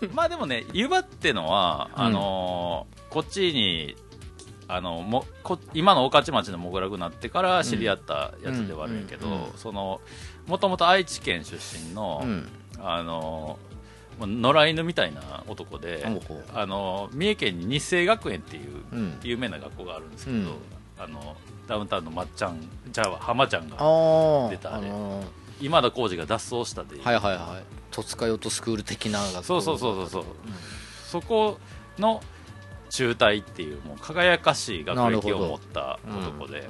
[0.00, 0.08] か。
[0.14, 3.96] まあでもね湯葉ってのはあのーこっちに
[4.72, 9.26] あのもこ今の御徒町のモグラグになってから知り合ったやつではあるんやけど、
[10.46, 12.48] もともと愛知県出身の、うん。
[12.78, 13.58] あの
[14.20, 16.06] 野良犬みたいな男で、
[16.54, 19.18] あの三重県に日生学園っていううん。
[19.22, 20.46] 有名な学校があるんですけど、うん。
[20.98, 23.76] あのダウンタウンのまっちゃんじゃあ浜ちゃんが
[24.50, 24.88] 出たあれ。
[24.88, 25.26] あのー。
[25.60, 30.24] 今田耕司が脱走したで、はいはいはい戸塚ヨットスクール的な学校そうそうそうそうそう、
[31.04, 31.58] そこ
[31.98, 32.22] の
[32.90, 36.68] 中退っていうもう輝かしい学歴を持ったうん男で、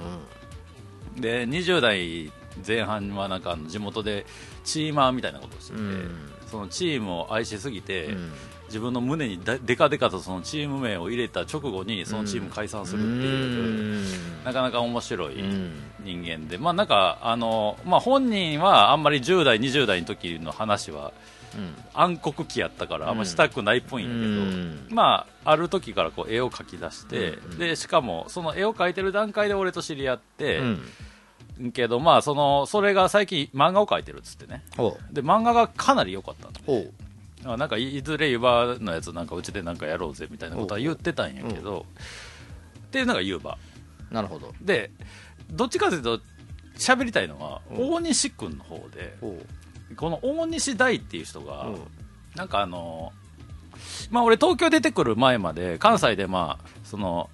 [1.18, 2.32] うで20代
[2.66, 4.26] 前半はなんか地元で
[4.64, 6.10] チーマーみたいなことをしてて、ん。
[6.46, 8.32] そのチームを愛しすぎて、うん。
[8.66, 14.04] 自分の胸にだでかでかとそのチーム名を入れた直後にそのチーム解散するっていう、
[14.44, 15.72] なかなか面白いうん
[16.04, 21.39] 人間で、まあなんかあの、まあ、本人はあんまり10代、20代の時の話はうん
[21.94, 24.88] 暗黒期やったからあんましたくないっぽいんやけど、うん。
[24.90, 31.72] まあ、ある時からこう絵を描き出して、うんでしかもその絵を描いてる段階で俺と知り合って、うん。
[31.72, 34.64] けど、まあ、そのそれが最近漫画を描いてるっつってね。
[34.76, 36.48] ほで漫画がかなり良かった
[37.46, 41.86] のなんかいいずれ湯葉のやつなんかうちでなんかやろうぜみたいなことは言ってたんやけど、
[42.78, 43.56] っていうのが湯葉
[44.10, 44.52] なるほど。
[44.60, 44.90] で
[45.50, 46.20] どっちかというと
[46.76, 47.92] 喋りたいのはうん。
[47.94, 49.38] 大西君の方でほ
[49.96, 51.78] この大西大っていう人がうん。
[52.36, 53.12] なんかあの
[54.10, 57.28] まあ俺東京出てくる前まで関西でまあその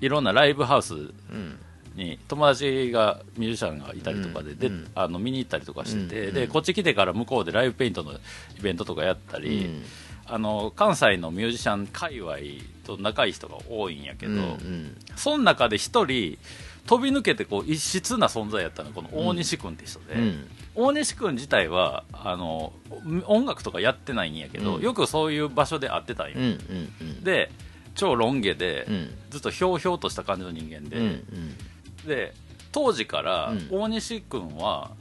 [0.00, 1.58] いろんなライブハウスうん。
[1.96, 4.74] に友達がミュージシャンがいたりとかで,、でうん。
[4.74, 4.88] うん。
[4.94, 6.34] あの見に行ったりとかしてて、うん。
[6.34, 8.16] でこっち来てから向こうでライブペイントのイ
[8.62, 9.82] ベントとかやったうり、ん。
[10.32, 12.36] あの関西のミュージシャン界隈
[12.86, 16.38] と仲いい人が多いんやけど、うんその中で一人
[16.86, 22.72] 飛び抜けてこう異質な存在やったのこの大西君って人で、うん大西君自体はあの
[23.26, 26.50] 音楽とかやってないんやけど、うんよくそういう場所で会ってたんよ、うんうん
[27.00, 27.50] うんで
[27.96, 31.56] 超ロン毛で、うんずっとひょうひょうとした感じの人間で、うんうん
[32.06, 32.32] で
[32.72, 34.92] 当時から大西君は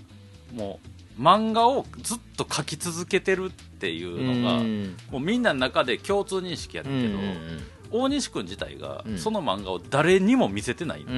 [0.53, 0.79] も
[1.17, 7.19] う漫画をずっと描き続けてるっていうのが、うんもうみんなの中で共通認識やったけど、
[7.91, 11.15] 大西君自体がその漫画を誰にも見せてないかった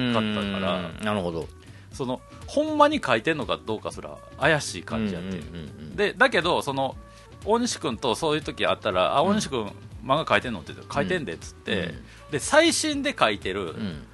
[0.60, 1.48] ら、うんなるほど
[1.92, 5.58] そのほんまに描いてんのかどうかすら怪しい感じやって、うんうんう
[5.90, 6.96] んでだけどその
[7.44, 9.66] 大西君とそういう時あったら「あ大西君
[10.04, 12.04] 漫画描いてんの?」って言って「描いてんで」っつって、うん。
[12.30, 14.06] で最新で描いてる、うん。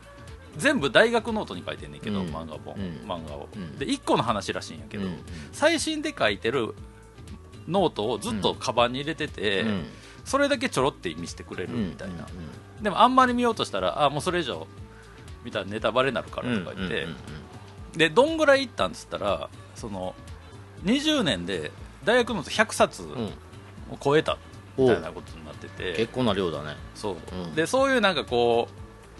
[0.56, 2.28] 全部大学ノートに書いてんねんけど、うん。
[2.28, 3.08] 漫画本、うん。
[3.08, 3.78] 漫画を、うん。
[3.78, 5.18] で1個の話らしいんやけど、うん
[5.52, 6.74] 最新で書いてる
[7.68, 9.84] ノートをずっとカバンに入れてて、うん。
[10.24, 12.26] それだけちょろって見せてくれるうんみたいな、
[12.82, 14.66] でもあんまり見ようとしたらあもうそれ以上
[15.42, 17.16] 見たらネタバレになるからとか言って、うんうん
[17.96, 20.14] でどんぐらい行ったんっつったらその
[20.84, 21.72] 20年で
[22.04, 24.38] 大学ノート100冊を超えた
[24.76, 26.76] みたいなことになってて、結構な量だね。
[26.94, 27.54] そう、うん。
[27.54, 28.68] でそういうなんかこ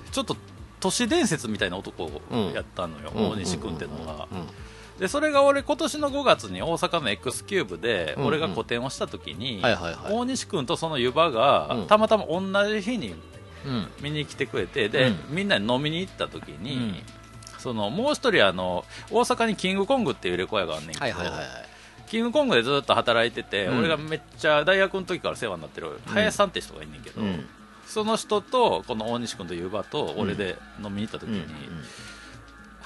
[0.07, 0.37] うちょっと
[0.81, 2.20] 都市伝説みたいな男を
[2.54, 4.46] やったのよ、大西君っていうのが、うん。
[5.00, 11.87] でそれが俺今年の5月に大阪の X キューブで俺が個展をした時に、大西君とその湯葉が、うん。
[11.87, 13.14] たまたま同じ日に
[13.66, 13.88] うん。
[14.00, 15.16] 見に来てくれてで、うん。
[15.31, 16.96] みんなに飲みに行った時に、うん
[17.58, 21.46] そのもう一人あの大阪にキングコングっていうレコヤがあんねんけど、はいはいはいはい。
[22.08, 23.78] キングコングでずっと働いてて、うん。
[23.80, 27.46] 俺がめっちゃ大学の時から世話になってる林さんって人がいんねんけど、うん。
[27.86, 31.46] その人とこの大西君と湯葉と俺で飲みに行った時に、うん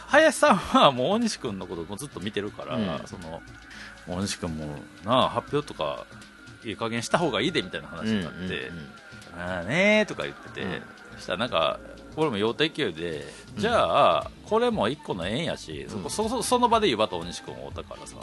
[0.09, 3.01] 林さんはもう大西君のこともずっと見てるから、うん。
[3.07, 3.41] その
[4.07, 4.67] 大西君も
[5.07, 6.05] なあ発表とか
[6.65, 8.71] いい加減した方がいいでみたいな話になって、
[9.35, 10.83] ああねーとか言ってて、うん。
[11.17, 11.81] そしたらなんか
[12.17, 13.25] 俺も要点勢いで、
[13.57, 16.11] じゃあこれも一個の縁やし、うん。
[16.11, 18.17] そそその場で湯葉と大西君を会ったからさ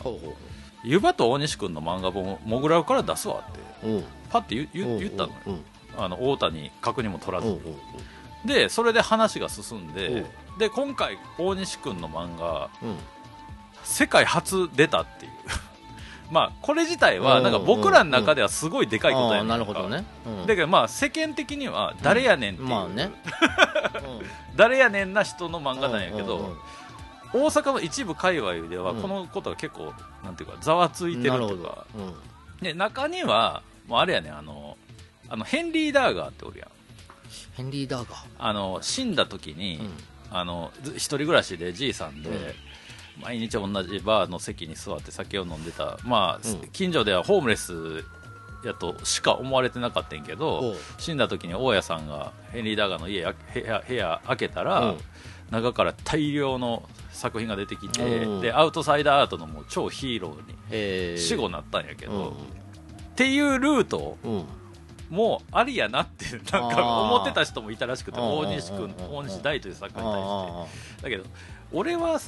[0.83, 5.35] 湯葉と大西君の漫画本モグラから出すわってうおうパッて言言言ったのよ。
[5.47, 5.57] おう
[5.97, 7.53] あの太田に確認も取らずに。
[7.53, 10.23] おうおうでそれで話が進んで
[10.55, 12.69] おで今回大西君の漫画
[13.83, 15.31] 世界初出たっていう
[16.29, 20.47] まあこれ自体はうんなんか僕らの中ではすごいでかいことやなるほどね、うん。
[20.47, 23.11] だけどまあ世間的には誰やねんっていう、まあね。
[24.55, 26.57] 誰やねんな人の漫画なんやけど、うんうんうん。
[27.31, 29.01] 大阪の一部界隈ではうん。
[29.01, 32.13] このことが結構なんていうかざわついてるとか、うん。
[32.61, 34.77] で中にはもうあれやねあの
[35.29, 36.69] あのヘンリー・ダーガーっておるやん。
[37.55, 39.91] ヘンリー・ダーガあの死んだ時に、ー、うん。
[40.31, 42.68] あのず一人暮らしでじいさんで、うん
[43.21, 46.69] 毎日同じバーの席に座って酒を飲んでた、まあうん。
[46.69, 48.03] 近所ではホームレス
[48.63, 54.97] やとしか思われてなかったんやけおどう死んだ時に大家さんがヘンリー・ダーガーの家や部屋部屋開けたら、うん。
[55.51, 58.41] 中から大量の作品が出てきて、うん。
[58.41, 61.21] でアウトサイダーアートのもう超ヒーローにえー。
[61.21, 62.27] 死後なったんやけど、うん。
[62.29, 62.33] っ
[63.15, 64.45] ていうルートうん。
[65.09, 68.93] もうありやなってなんか思ってた人もいたらしくてうん大西君うん。
[69.15, 71.03] 大西大という作家に対して。
[71.03, 71.23] だけど
[71.71, 72.19] 俺は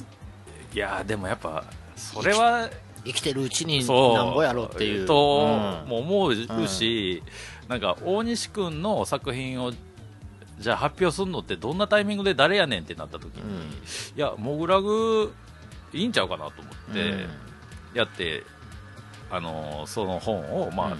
[0.74, 1.64] いやでもやっぱ
[1.96, 2.68] それは
[3.04, 4.14] 生きてるうちにそう。
[4.14, 5.06] なんぼやろっていう。
[5.06, 5.88] とうん。
[5.88, 6.34] も思う
[6.68, 7.22] し、
[7.68, 9.72] なんか大西君の作品を
[10.58, 13.58] じゃあ発表するのってどんなタイミングで誰やねんってなった時に、うん。
[13.60, 13.62] い
[14.16, 15.34] やモグラグ
[15.92, 17.26] いいんちゃうかなと思ってうん。
[17.94, 18.44] やって、
[19.30, 20.96] あのその本を、まあ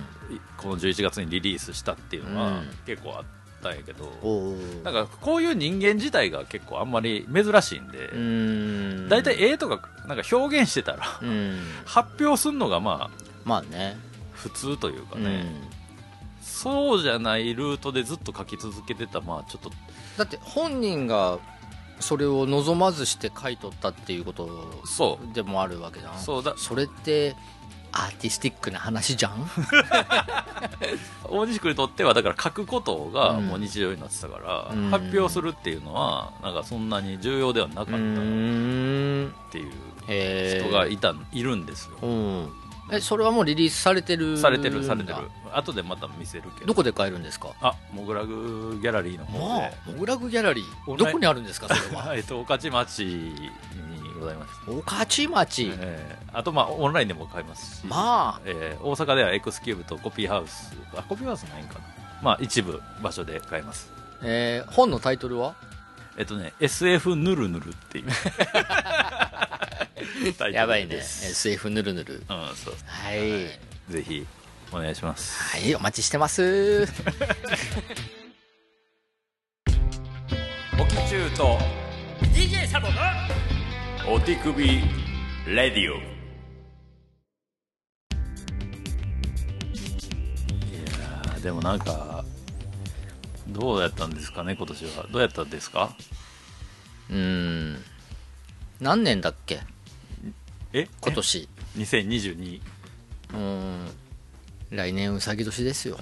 [0.57, 2.69] この11月にリリースしたっていうのはうん。
[2.85, 3.25] 結構あっ
[3.63, 4.05] たんやけど、
[4.85, 9.09] なんかこういう人間自体が結構あんまり珍しいんで。
[9.09, 11.61] 大体絵とかなんか表現してたらうん。
[11.85, 13.97] 発表するのがまあまあね。
[14.33, 15.25] 普通というかうん。
[15.25, 15.47] ね、
[16.43, 19.71] そうじゃないルートでずっと書き続けてたまあちょっと
[20.19, 21.39] だって本人が
[22.01, 26.19] それを望まずして書いとったっていうことそでもあるわけじゃん。
[26.19, 26.55] そうだ。
[26.57, 27.37] それって
[27.93, 29.49] アーティスティックな話じゃん？
[31.29, 33.47] 大西君にとってはだから書くことがうん。
[33.47, 34.91] もう日常になってたから、うん。
[34.91, 39.33] 発表するっていうのはなんかそんなに重要ではなかったっていう
[40.65, 42.49] 人がいたいるんですよ、うん。
[42.91, 45.19] えそれはもうリリースされてるされてるされてる。
[45.55, 46.67] 後でまた見せるけど。
[46.69, 47.51] どこで買えるんですか？
[47.61, 52.15] あモグラグギャラリーの方まであ、モグラグギャラリー、どこにあるんですか、それは？
[52.17, 53.51] えっと御徒町に
[54.23, 54.61] ございます。
[54.67, 60.73] 御徒町、えーあとまあオンラインでも買えますし、まあ、えー大阪ではエクスキューブとコピーハウス。
[60.97, 61.81] あコピーハウスないんかな。
[62.23, 63.91] まあ一部場所で買えます。
[64.23, 65.55] えー本のタイトルは？
[66.17, 68.07] えっとね SF ぬるぬるっていう。
[70.53, 72.23] やばいね、SF ぬるぬる。
[72.29, 72.75] うんそう。
[72.87, 73.19] はい、
[73.93, 74.27] ぜひ
[74.73, 75.39] お願いします。
[75.59, 76.83] はい、お待ちしてます。
[80.81, 81.59] おきちゅうと
[82.35, 82.95] DJ サボの
[84.09, 84.67] お手首
[85.47, 85.97] レディオ。
[85.97, 85.99] い
[90.75, 92.25] やーでもなんか
[93.49, 95.07] どうやったんですかね今年は。
[95.11, 95.95] どうやったんですか？
[97.11, 97.17] うー
[97.75, 97.77] ん、
[98.81, 99.61] 何年だっけ、
[100.73, 100.89] え？
[101.01, 101.49] 今年。
[101.79, 103.89] 2022うーん、
[104.71, 105.97] 来年うさぎ年ですよ。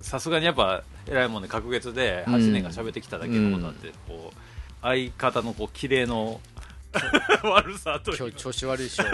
[0.00, 4.36] さすがにやっぱ偉いもんで隔月で8年が喋ってきただけのことあって、こう
[4.82, 6.40] 相方のこう綺麗の
[7.42, 9.04] 悪さという今日調子悪いでしょ。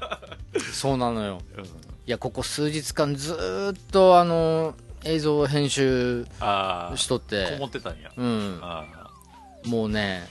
[0.72, 1.40] そうなのよ。
[1.56, 1.64] うん。
[1.64, 1.68] い
[2.06, 7.52] や、ここ数日間ずーっと、あの、映像編集ああしとって。
[7.52, 8.84] こも、ってたんや、うん、あ
[9.64, 10.28] もうね、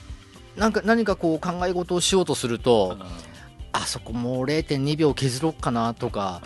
[0.56, 2.96] なんか何かこう考え事をしようとすると、
[3.72, 6.42] ああそこもう0.2秒削ろうかなとか、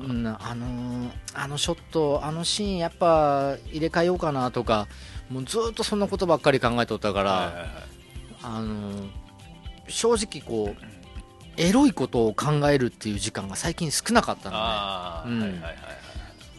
[0.00, 0.10] うん。
[0.10, 4.88] うん、あのーあのショット、あのシーンやっぱ入れ替えようかなとか、
[5.30, 7.68] もうずっとそんなことばっかり考えとったから、はいはいはい。
[8.42, 9.26] あのー
[9.88, 10.82] 正直こう、
[11.56, 14.62] エロいことを考えるっていう時間が最近少なかったのね。
[14.62, 15.40] ああ、うん。
[15.40, 15.76] はいはいはいはい。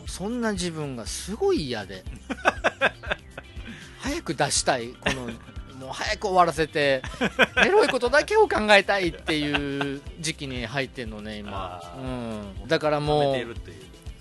[0.07, 2.03] そんな自分がすごい嫌で。
[3.99, 4.89] 早く出したい。
[4.89, 5.23] この
[5.77, 7.01] もう早く終わらせて。
[7.63, 11.81] エロいことだけを考えたいっていう時期に入ってんのね今。
[11.83, 13.55] あ、うん、だから溜もう。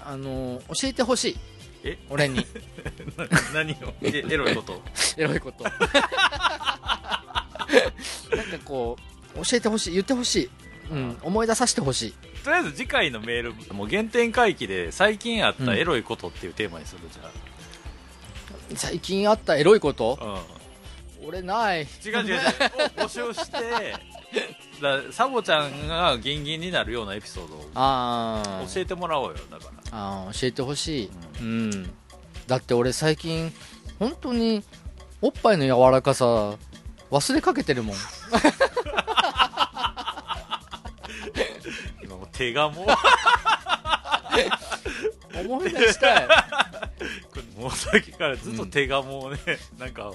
[0.01, 1.37] あの教えてほしい
[1.87, 1.99] え？
[2.11, 2.47] 俺に。
[3.17, 3.95] な 何を？
[4.03, 4.83] えエロいこと？
[5.17, 5.65] エロいこと。
[5.65, 5.87] なんか
[8.65, 8.97] こ
[9.35, 9.93] う教えてほしい。
[9.93, 10.51] 言ってほしい、
[10.91, 12.15] うん、思い出させてほしい。
[12.45, 17.19] とりあえず次回のメールもう原点回帰で最近あったエロいことっていうテーマにするじ
[18.79, 20.19] 最近あったエロいこと？
[20.21, 20.35] ゃあ、
[21.23, 21.83] うん、俺ない。
[21.83, 22.39] 違う違う違う。
[22.39, 22.41] を
[23.07, 23.95] 募集して
[24.83, 27.61] だサボちゃんがギンギンになるようなエピソードを
[28.67, 29.71] 教えてもらおうよだから。
[29.93, 31.11] あー教えてほしい、
[31.41, 31.91] うん。
[32.47, 33.53] だって俺最近
[33.99, 34.63] 本当に
[35.21, 36.57] おっぱいの柔らかさ
[37.11, 37.97] 忘れかけてるもん。
[42.03, 42.87] 今もう手がもう。
[45.39, 46.29] 思い出したい。
[47.59, 49.39] もうさっきからずっと手がもうね、
[49.79, 50.13] なんか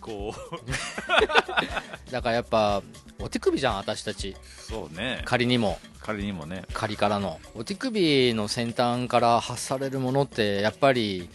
[0.00, 0.70] こう。
[2.10, 2.82] だからやっぱ
[3.20, 4.36] お手首じゃん私たち。
[4.68, 5.22] そうね。
[5.24, 5.78] 仮にも。
[6.00, 6.64] 仮にもね。
[6.72, 7.40] 仮からの。
[7.54, 11.28] お手首の先端から発されるものってやっぱり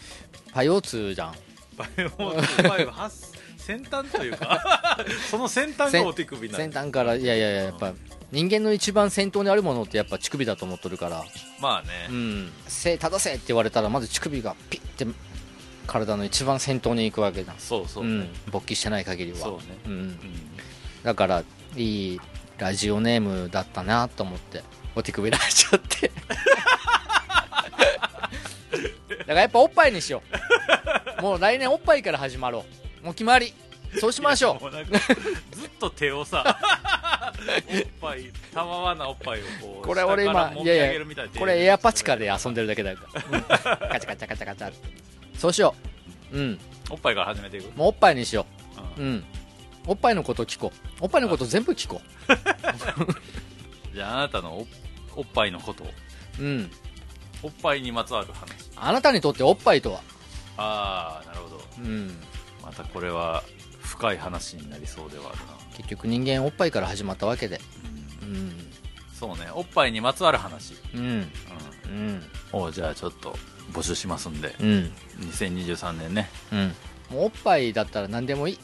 [0.53, 1.35] パイオツじゃん。
[1.77, 3.09] バイオバイオは
[3.57, 4.97] 先端というか
[5.29, 7.93] その先端がお手首な先の端からいやいやいややっぱ
[8.31, 11.23] 人間の一番先頭にあるものってやっぱ乳首だと思っとるから。
[11.59, 12.51] まあね、うん。
[12.67, 15.11] 背正せって言われたらまず乳首がピッて
[15.87, 17.53] 体の一番先頭に行くわけだ。
[17.57, 18.29] そうそうう、ん。
[18.51, 19.37] 勃起してない限りは。
[19.37, 19.63] そうね。
[19.85, 19.91] うん。
[19.91, 20.19] うん。
[21.03, 21.43] だから
[21.75, 22.21] いい
[22.57, 24.63] ラジオネームだったなと思って。
[24.95, 26.11] お手首出しちゃって。
[29.19, 30.21] だからやっぱおっぱいにしよ
[31.19, 31.21] う。
[31.21, 32.65] もう来年おっぱいから始まろ
[33.01, 33.05] う。
[33.05, 33.53] もう決まり。
[33.99, 36.59] そうしましょもうずっと手をさ
[37.69, 43.57] おっぱいたわわなおっぱいをこうこれ俺今持ち上げるみたいなうこれエアパチカで遊んでるだけだから、うんカ
[43.99, 44.73] チャカチャカチャカチャ
[45.37, 45.75] そうしよ
[46.31, 46.37] う。
[46.37, 46.59] うん。
[46.89, 48.45] おっぱいから始めていく、もうおっぱいにしよ
[48.97, 49.01] う。
[49.01, 49.23] ううん
[49.87, 50.79] おっぱいのこと聞こう。
[51.01, 52.01] おっぱいのこと全部聞こ
[53.93, 54.67] じゃああなたのお
[55.17, 55.83] おっぱいのこと。
[55.83, 56.71] ううん。
[57.43, 58.51] おっぱいにまつわる話。
[58.75, 60.01] あなたにとっておっぱいとは？
[60.57, 61.63] ああなるほど。
[61.79, 62.17] うん。
[62.61, 63.43] またこれは
[63.81, 65.53] 深い話になりそうではあるな。
[65.77, 67.61] 結局人間おっぱいから始まったわけで。
[68.21, 68.71] うん。
[69.17, 69.47] そうね。
[69.53, 71.01] おっぱいにまつわる話、うん。
[71.01, 71.31] うん、
[71.85, 72.23] うん。
[72.51, 73.37] おじゃあちょっと
[73.71, 74.55] 募集しますんで。
[74.59, 74.93] うん。
[75.21, 76.29] 2023年ね。
[76.51, 76.75] うん。
[77.09, 78.59] もうおっぱいだったら何でもいい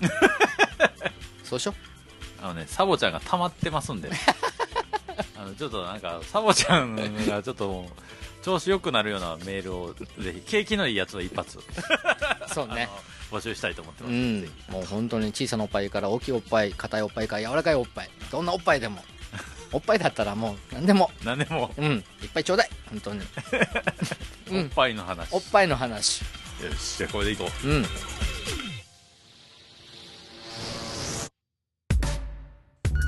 [1.52, 1.74] そうしよ
[2.40, 4.10] あのねサボちゃんが溜まってますんで
[5.36, 6.96] あのちょっとなんかサボちゃん
[7.26, 11.58] がちょっともう調子良くなるようなメールをぜひ景気のいいやつを一発。
[11.58, 11.62] う
[12.52, 12.88] そうね。
[13.30, 14.40] 募集したいと思ってます、うん。
[14.40, 14.72] ぜひ。
[14.72, 19.04] もう本当に小さなおっぱいから大きいおっぱい硬いおっぱいから柔らかいおっぱいどんなおっぱいでも
[19.70, 21.10] おっぱいだったらもう何でも。
[21.22, 21.72] 何でも。
[21.76, 22.04] うん。
[22.22, 22.70] いっぱいちょうだい。
[22.88, 23.20] 本当に。
[24.50, 24.60] うん。
[24.60, 26.22] おっぱいの話、おっぱいの話。
[26.22, 27.68] よしじゃあこれでいこう。
[27.68, 27.86] うん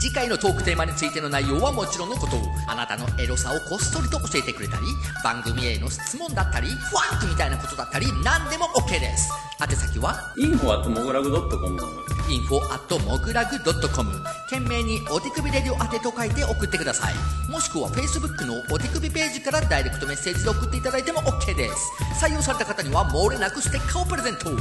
[0.05, 2.37] 次回のトークテーマについての内容はもちろんのこと。
[2.69, 4.83] あなたのエロさをこっそりと教えてくれたり
[5.25, 9.33] 番組への質問だったりファンクみたいなことだったり何でも OK です。
[9.67, 11.81] 宛先はインフォアットモグラグドットコム。
[12.29, 14.13] info at moglag.com
[14.51, 17.15] 懸命にお手首レディオ宛てと書いて送ってください。
[17.51, 21.93] もしくは Facebook のお手首ページからダイレクトメッセージで送っていただいても OK です。
[22.23, 24.51] 採用された方には漏れなくステッカーをプレゼント。
[24.51, 24.59] お便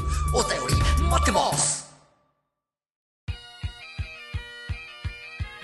[0.70, 1.93] り待ってます。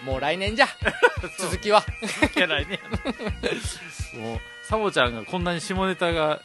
[0.04, 0.68] もう来年じゃ。
[1.38, 1.84] 続きは。
[2.36, 2.80] やないね。
[4.20, 6.42] もうサボちゃんがこんなに下ネタが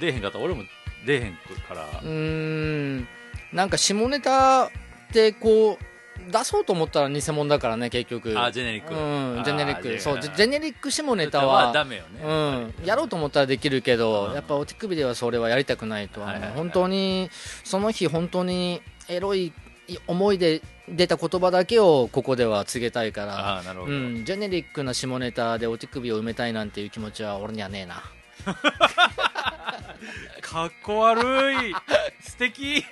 [0.00, 0.64] 出えへんかったら俺も
[1.06, 1.34] 出えへん
[1.68, 3.08] から、うーん。
[3.52, 4.70] なんか下ネタっ
[5.12, 5.84] てこう
[6.30, 8.38] 出そうと思ったら偽物だからね結局。
[8.38, 8.94] あジェネリック。
[8.94, 9.94] うんジェネリック。
[9.96, 14.34] あそうジェネリック下ネネタタははダメよね、うん、やろうと思ったらできるけど、うん。
[14.34, 16.50] やっぱお手首ではそれはやりたくないと、はいはいはい。
[16.52, 17.30] 本当に
[17.64, 19.52] その日本当にエロい
[20.06, 28.02] 思いで出た言葉だけをここでは告げたいからうん、ジェネリックな下ネタでお手首を埋めたいなんていう気持ちは俺にはねえな。
[30.40, 31.74] かっこ悪い。
[32.20, 32.84] 素敵。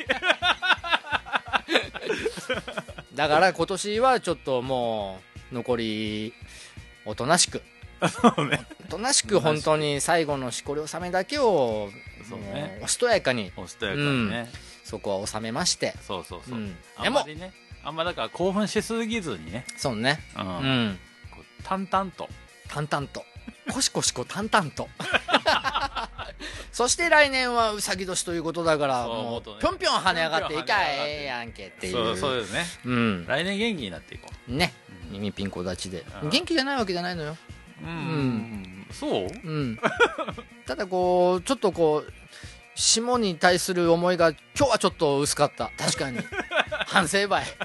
[3.15, 5.21] だから今年はちょっとも
[5.51, 6.35] う残り
[7.05, 7.63] おとなしく。
[8.87, 11.89] おとなしく本当に最後のしこり納めだけを
[12.83, 13.53] おしとやかに。
[13.57, 14.51] おしとやかにね、
[14.87, 15.95] そこは収めまして。
[16.01, 16.77] そうそうそう、うん。
[16.97, 20.21] あんまりねあんまだから興奮しすぎずにね、そうね。
[20.39, 20.47] うん。
[20.47, 20.99] うん。
[21.31, 22.29] こう淡々と。
[22.69, 23.25] 淡々と。
[23.73, 24.89] コシコシコ淡々と。
[26.71, 32.17] そして来年はうさぎ年ということだからもうぴょんぴょん跳ね上がっていかええやんけっていう。
[32.17, 32.65] そうですね。
[32.85, 33.27] うん。
[33.27, 34.73] 来年元気になっていこね。
[35.11, 36.05] 耳ピンコ立ちで。
[36.23, 36.31] うん。
[36.31, 37.37] 元気じゃないわけじゃないのよ。
[37.83, 39.27] ううん、そう？
[39.27, 39.79] うん。
[40.67, 42.13] ただこうちょっとこう
[42.77, 45.73] 下に対する思いが今日はちょっと薄かった。
[45.79, 46.19] 確かに。
[46.87, 47.45] 反省ばい。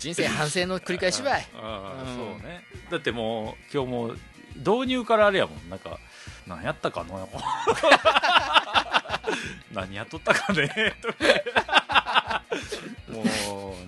[0.00, 1.46] 人生反省の繰り返しばい。
[1.52, 1.64] そう
[2.42, 2.64] ね。
[2.90, 4.18] だってもう今日もう
[4.56, 5.68] 導入からあれやもん。
[5.68, 5.98] なんか
[6.46, 7.14] 何やったかな
[9.72, 10.96] 何やっとったかね。
[11.02, 11.14] とか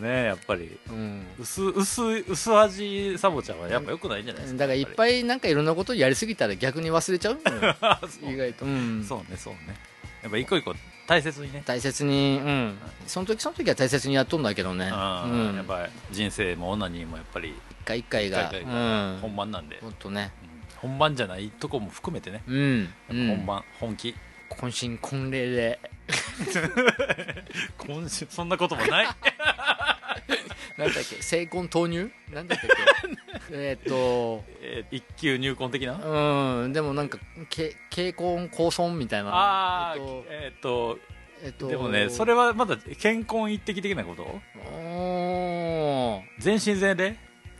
[0.01, 0.78] ねやっぱり。
[0.88, 1.26] うん。
[1.38, 7.38] 薄薄薄味サボちゃんはやっぱ良くないんじゃないですかだからいっぱいなんかいろんなことやりすぎたら逆に忘れちゃう
[8.28, 9.05] 意外と、うん。
[9.07, 9.76] そうねそうね。
[10.22, 10.74] やっぱ一個一個
[11.07, 11.62] 大切にね。
[11.66, 15.57] 大切に、うん、その時その時は大切にやっとんだけどね、うん、うん。
[15.57, 18.53] やっぱり人生も女にもやっぱり一回一回が。
[19.20, 20.32] 本番なんで、ほんとね。
[20.82, 20.90] うん。
[20.90, 22.42] 本番じゃないとこも含めてね。
[22.46, 22.88] うん。
[23.09, 24.14] 本番、本気。
[24.51, 25.80] 渾身婚礼で
[27.79, 29.07] 今週そんなこともない。
[30.77, 31.23] なんだっけ？
[31.23, 32.11] 成婚投入？
[32.33, 32.69] なんだっけ？
[33.53, 34.45] えーっと。
[34.61, 35.95] えー一級入婚的な？
[36.65, 36.73] うん。
[36.73, 39.31] でもなんかけ結婚高尊みたいな。
[39.31, 40.25] ああえっと。
[40.29, 40.99] えーっと
[41.43, 41.69] えっと。
[41.69, 44.41] でもねそれはまだ健婚一滴的なこと？
[46.39, 47.17] 全身全霊？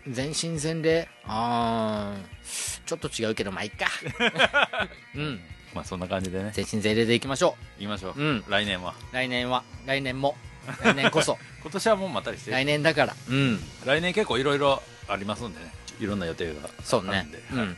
[0.09, 1.09] 全身全霊？
[1.25, 2.81] あー。
[2.87, 3.87] ちょっと違うけどまあいっか。
[5.15, 5.41] うん
[5.75, 6.51] まあそんな感じでね。
[6.55, 8.45] 全身全霊でいきましょ行きましょう、うん。
[8.49, 8.95] 来年は。
[9.13, 9.63] う来年は。
[9.87, 10.37] 来年も。
[10.83, 11.39] 来年こそ。
[11.63, 12.51] 今年はもうまったりして。
[12.51, 13.17] 来年だから。
[13.29, 13.61] うん。
[13.85, 15.73] 来年結構いろいろありますんでね。
[16.01, 17.19] いろんな予定がそうね。
[17.19, 17.77] あるんで、うん。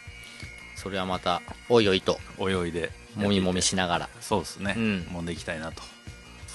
[0.76, 2.18] それはまたおいおいと。
[2.38, 2.90] 泳いで。
[3.14, 4.08] もみもみしながら。
[4.20, 5.06] そうですね、うん。
[5.12, 5.82] 揉んでいきたいなと。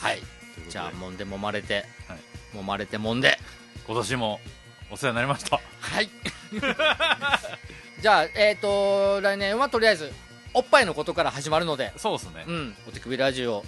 [0.01, 0.21] はい。
[0.69, 2.55] じゃあ揉んで揉まれて、はい。
[2.57, 3.39] 揉まれて揉んで。
[3.85, 4.39] 今年も
[4.89, 5.61] お世話になりました。
[5.79, 6.09] はい。
[8.01, 10.11] じゃあえっ、と来年はとりあえず
[10.57, 12.75] おっぱいのことから始まるのでそうですね、うん。
[12.87, 13.63] お手首ラジオ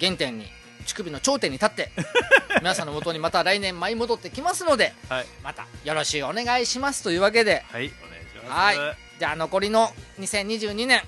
[0.00, 0.46] 原点に
[0.86, 1.90] 乳首の頂点に立って
[2.60, 5.26] 皆さんのもとにまた来年舞い戻ってきますのではい。
[5.42, 7.66] またよろしくお願いしますというわけで。
[7.70, 8.78] はいお願いします。
[8.78, 8.96] はい。
[9.18, 11.00] じゃあ残りの2022年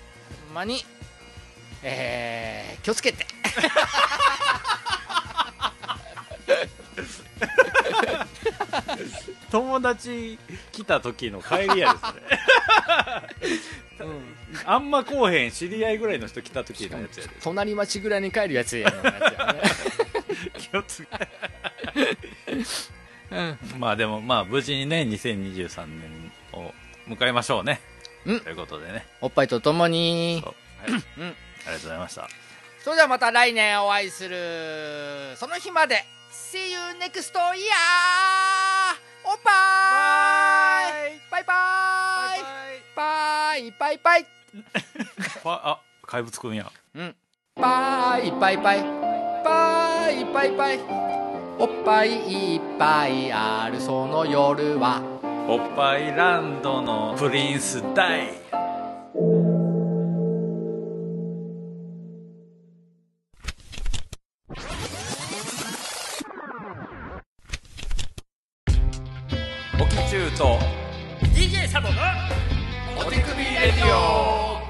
[0.49, 0.85] ほんまに
[1.83, 3.27] えー、気をつけて。
[9.51, 10.39] 友達
[10.73, 13.81] 来た時の帰りやですね、
[14.67, 17.33] あんまこうへん知り合いぐらいの人来た時のやつやで。
[17.43, 19.07] 隣町ぐらいに帰るやつやのやつ
[19.39, 19.63] やね。
[20.71, 21.09] 気をつけ
[23.79, 26.73] まあでもまあ無事にね2023年を
[27.09, 27.81] 迎えましょうね、
[28.25, 28.41] うん。
[28.41, 29.07] ということでね。
[29.21, 30.53] おっぱいとともには
[30.89, 30.97] い、うん。
[30.97, 31.35] あり
[31.67, 32.29] がとうございました。
[32.83, 35.37] それではまた来年お会いする。
[35.37, 36.05] その日まで。
[36.31, 37.55] See you next year!
[39.27, 39.51] おっぱ
[41.09, 41.21] い。
[41.31, 41.55] バイバ
[42.37, 42.55] イ。
[42.95, 43.99] バイバイ。
[43.99, 44.27] バイ
[45.45, 46.71] ああ怪物くんや。
[46.95, 47.17] うん。
[47.57, 48.57] バイバイ。
[48.59, 50.25] バイバイ。
[50.27, 50.81] バイバイ。
[51.59, 55.01] おっぱいいっぱいあるその夜は。
[55.49, 58.17] おっぱいランドのプリンスダ
[69.75, 70.57] イオキチューと
[71.35, 71.95] DJ サボの
[72.97, 74.61] お手首レディオ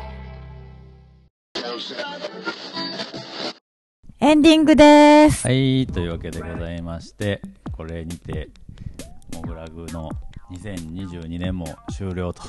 [4.20, 5.46] エンディングです。
[5.46, 7.42] はいというわけでございまして
[7.72, 8.48] これにて
[9.34, 10.10] モグラグの
[10.50, 12.42] 2022年も終了と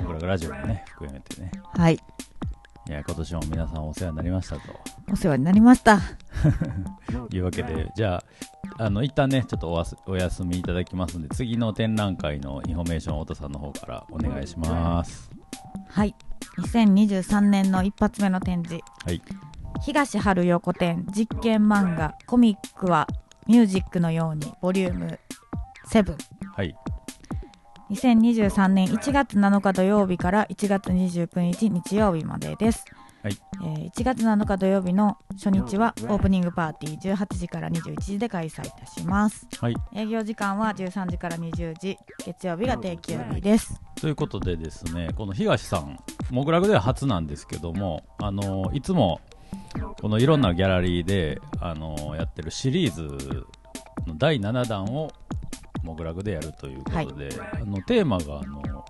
[0.00, 2.00] モグラグラジオもね含めてねはい。
[2.88, 4.62] いや今年も皆さんお世話になりましたと
[5.12, 6.00] お世話になりました。
[7.30, 8.16] いうわけでじゃ
[8.78, 15.30] ああの一旦ねちょっとおわすお休みいただきますんで次の展覧会のインフォメーション太田さんの方からお願いします
[15.88, 16.14] はい。
[16.58, 18.82] 2023年の一発目の展示。
[19.04, 19.22] はい
[19.80, 23.08] 東春横展実験漫画コミックは
[23.48, 25.18] ミュージックのようにボリューム
[25.88, 26.16] 7。
[26.54, 26.76] はい
[27.92, 32.86] 2023年1月7日土曜日から1月29日日曜日までです、
[33.22, 33.36] はい。
[33.62, 39.46] えー1月7日土曜日の初日はオープニングパーティー18時から21時で開催いたします。
[39.60, 39.74] はい。
[39.94, 43.78] 営業時間は13時から20時月曜日が定休日です。
[44.00, 45.98] ということでですねこの東さん
[46.30, 49.20] モグラグでは初なんですけどもあのいつも
[50.00, 53.46] このいろんなギャラリーであのやってるシリーズ
[54.06, 55.12] の第7弾を
[55.82, 58.84] モグラグでやるということで、あのテーマがあの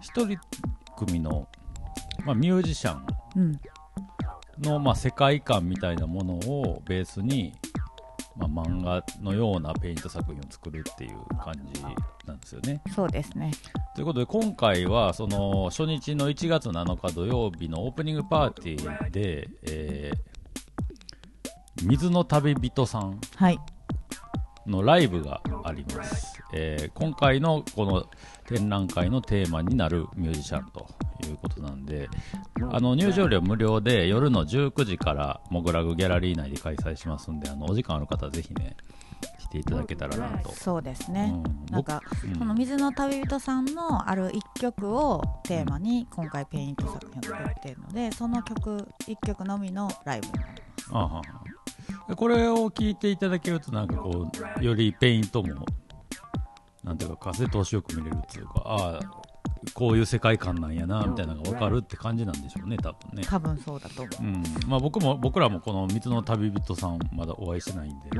[0.00, 0.38] 一人
[0.96, 1.48] 組の、
[2.24, 3.60] まあ、ミュージシャンうん。
[4.60, 7.52] の、まあ、世界観みたいなものをベースに、
[8.36, 11.82] まあ、漫画のようなペイント作品を作るっていう感じ
[12.26, 12.80] なんですよね。
[12.94, 13.50] そうですね。
[13.96, 20.34] ということで今回はその初日の1月7日土曜日のオープニングパーティーで、えー
[21.82, 23.58] 水の旅人さんはい
[24.66, 28.06] のライブがあります、えー今回のこの
[28.46, 30.86] 展覧会のテーマになるミュージシャンと
[31.26, 32.08] いうことなんで
[32.70, 38.76] あの入場料無料で夜の19時からモグラグギャラリー内で開催しますんであのお時間ある方はぜひね
[39.38, 42.38] 来ていただけたらなと、そうですね、うんなんか、僕うん。
[42.38, 50.90] この水の旅人さんのある一曲をテーマに今回ペイント作品を作っているのでその曲一曲のみのライブになります。
[50.92, 51.22] あはは
[52.16, 54.30] これを聞いていただけるとなんかこ
[54.60, 55.64] うよりペイントも
[56.82, 59.24] なんていうか風通しよく見れるっていうかああ
[59.72, 63.22] こういう世界観なんやなみたいなのが分かるって感じなんでしょうね多分ね。
[63.26, 64.22] 多分そうだと思う。
[64.22, 64.42] うん。
[64.68, 68.10] まあ、僕も僕らもこの水の旅人さんまだお会いしてないんで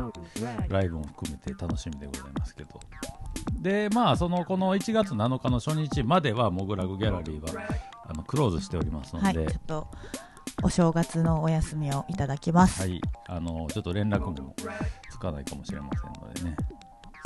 [0.68, 2.80] ライブも含めて楽しみでございますけど。
[3.61, 7.62] でまあそのこの1月7日の初日まではモグラグギャラリーは
[8.09, 9.89] あのクローズしておりますのはいで、ちょっと
[10.62, 14.55] お正月のお休みをいただきます、はい、あのちょっと連絡も
[15.11, 16.57] つかないかもしれませんのでね、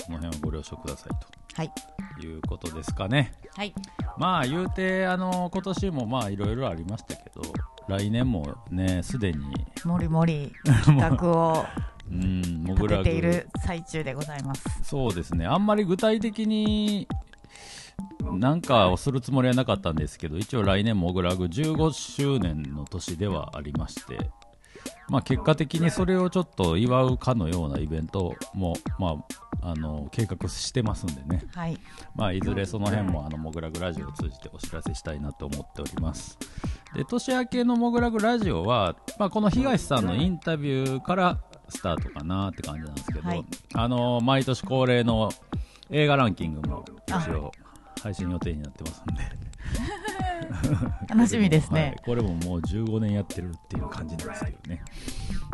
[0.05, 1.73] その辺はご了承くださいはい。
[2.21, 3.33] ということですかね。
[3.57, 3.75] はい。
[4.17, 7.43] まあ言うて、あの今年もまあいろいろありましたけど、
[7.89, 9.45] 来年もね、すでに、
[9.85, 10.53] もりもり
[10.85, 11.67] 企画を
[12.11, 14.65] うん、モグ立ラグてている最中でございます。
[14.85, 17.09] そうですね、あんまり具体的に
[18.33, 24.31] なんかをするつもりはなかったんですけど、一応来年モグラグ15周年の年ではありまして、
[25.09, 29.25] まあ、結果的にそれをちょっと祝うかのようなイベントも、ま
[29.63, 31.79] あ、あの計画してますんでね、はい。
[32.15, 36.39] まあ、いずれその辺もあのモグラグラジオを通じてお知らせしたいなと思っております。
[36.95, 43.45] で年明けのモグラグラジオは、まあ、この東さんのインタビューからスタートかなって感じなんですけど、はい。
[43.75, 45.31] あの毎年恒例の
[45.91, 47.53] 映画ランキングも一応
[48.03, 49.49] 配信予定になってますんで。
[51.09, 54.83] 楽しみですはいね、これももう15年やってるっていう感じなんですけどね。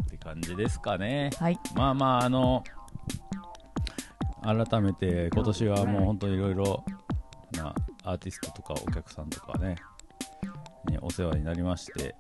[0.07, 1.30] って感じですかね。
[1.38, 2.62] はいまあまあ、あの、
[4.42, 6.84] 改めて今年はもう本当にいろいろ
[7.53, 7.74] な
[8.05, 9.76] アーティストとかお客さんとかね、
[10.88, 12.14] にお世話になりまして、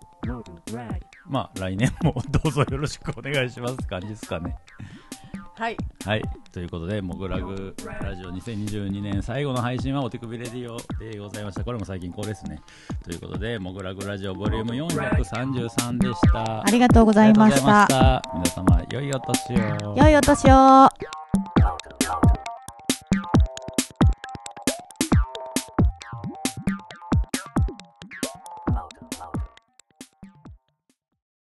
[1.26, 4.56] まあ来年もどうぞよろしくお願いします感じですかね。
[5.56, 6.22] はいはい。
[6.52, 11.64] ということで、モグラグラジオ2022年最後の配信はお手首レディオでございました。
[11.64, 12.60] これも最近こうですね。
[13.04, 16.62] ということで、モグラグラジオボリューム433でした。
[16.62, 18.22] ありがとうございましありがとうございまたした。
[18.34, 19.94] 皆様、良いお年を。
[19.96, 21.14] 良いお年を